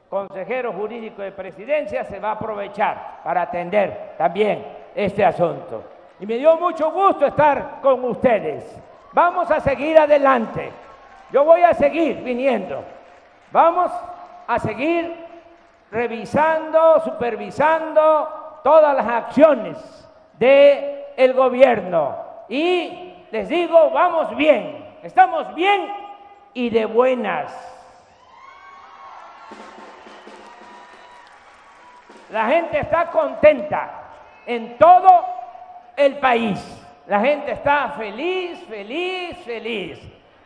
consejero 0.08 0.72
jurídico 0.72 1.22
de 1.22 1.32
presidencia, 1.32 2.04
se 2.04 2.18
va 2.20 2.30
a 2.30 2.32
aprovechar 2.32 3.20
para 3.24 3.42
atender 3.42 4.14
también 4.18 4.64
este 4.94 5.24
asunto. 5.24 5.84
Y 6.20 6.26
me 6.26 6.36
dio 6.36 6.56
mucho 6.56 6.90
gusto 6.92 7.26
estar 7.26 7.80
con 7.80 8.04
ustedes. 8.04 8.78
Vamos 9.12 9.50
a 9.50 9.60
seguir 9.60 9.98
adelante. 9.98 10.70
Yo 11.30 11.44
voy 11.44 11.62
a 11.62 11.72
seguir 11.72 12.22
viniendo 12.22 12.84
Vamos 13.52 13.92
a 14.46 14.58
seguir 14.58 15.14
revisando, 15.90 17.00
supervisando 17.04 18.60
todas 18.64 18.96
las 18.96 19.06
acciones 19.06 20.08
del 20.38 21.04
el 21.16 21.32
gobierno. 21.34 22.16
Y 22.48 23.14
les 23.30 23.48
digo, 23.48 23.90
vamos 23.90 24.36
bien, 24.36 24.96
estamos 25.02 25.54
bien 25.54 25.92
y 26.54 26.70
de 26.70 26.84
buenas. 26.84 27.52
La 32.30 32.46
gente 32.46 32.78
está 32.78 33.10
contenta 33.10 33.90
en 34.46 34.78
todo 34.78 35.24
el 35.96 36.18
país. 36.18 36.58
La 37.06 37.20
gente 37.20 37.52
está 37.52 37.90
feliz, 37.90 38.58
feliz, 38.68 39.36
feliz. 39.44 40.00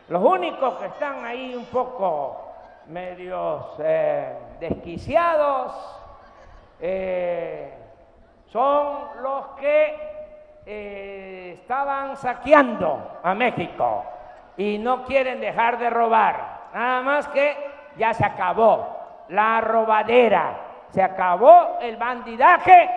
Los 0.09 0.23
únicos 0.23 0.75
que 0.75 0.87
están 0.87 1.23
ahí 1.23 1.55
un 1.55 1.65
poco 1.65 2.47
medios 2.87 3.65
eh, 3.79 4.33
desquiciados 4.59 5.73
eh, 6.79 7.76
son 8.57 9.21
los 9.21 9.45
que 9.59 9.95
eh, 10.65 11.59
estaban 11.61 12.17
saqueando 12.17 13.19
a 13.21 13.35
México 13.35 14.03
y 14.57 14.79
no 14.79 15.03
quieren 15.05 15.39
dejar 15.39 15.77
de 15.77 15.91
robar. 15.91 16.69
Nada 16.73 17.01
más 17.03 17.27
que 17.27 17.55
ya 17.97 18.15
se 18.15 18.25
acabó 18.25 18.97
la 19.29 19.61
robadera 19.61 20.55
se 20.91 21.03
acabó 21.03 21.77
el 21.81 21.97
bandidaje 21.97 22.89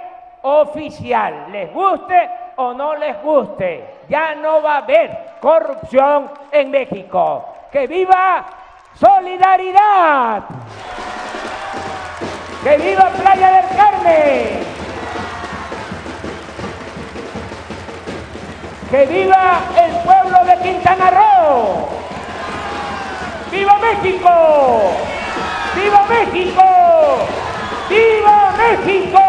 oficial, 0.42 1.46
les 1.51 1.70
guste 1.75 2.31
o 2.57 2.73
no 2.73 2.94
les 2.94 3.20
guste. 3.23 3.99
Ya 4.09 4.35
no 4.37 4.62
va 4.62 4.77
a 4.77 4.79
haber 4.79 5.35
corrupción 5.40 6.31
en 6.51 6.70
México. 6.70 7.44
¡Que 7.70 7.87
viva 7.87 8.46
solidaridad! 8.94 10.44
¡Que 12.62 12.77
viva 12.79 13.11
Playa 13.11 13.51
del 13.61 13.77
Carmen! 13.77 14.70
¡Que 18.90 19.07
viva 19.07 19.61
el 19.79 19.92
pueblo 20.03 20.44
de 20.46 20.59
Quintana 20.64 21.11
Roo! 21.11 21.87
¡Viva 23.53 23.79
México! 23.79 24.92
¡Viva 25.76 26.07
México! 26.09 26.64
¡Viva 27.88 28.53
México! 28.59 29.20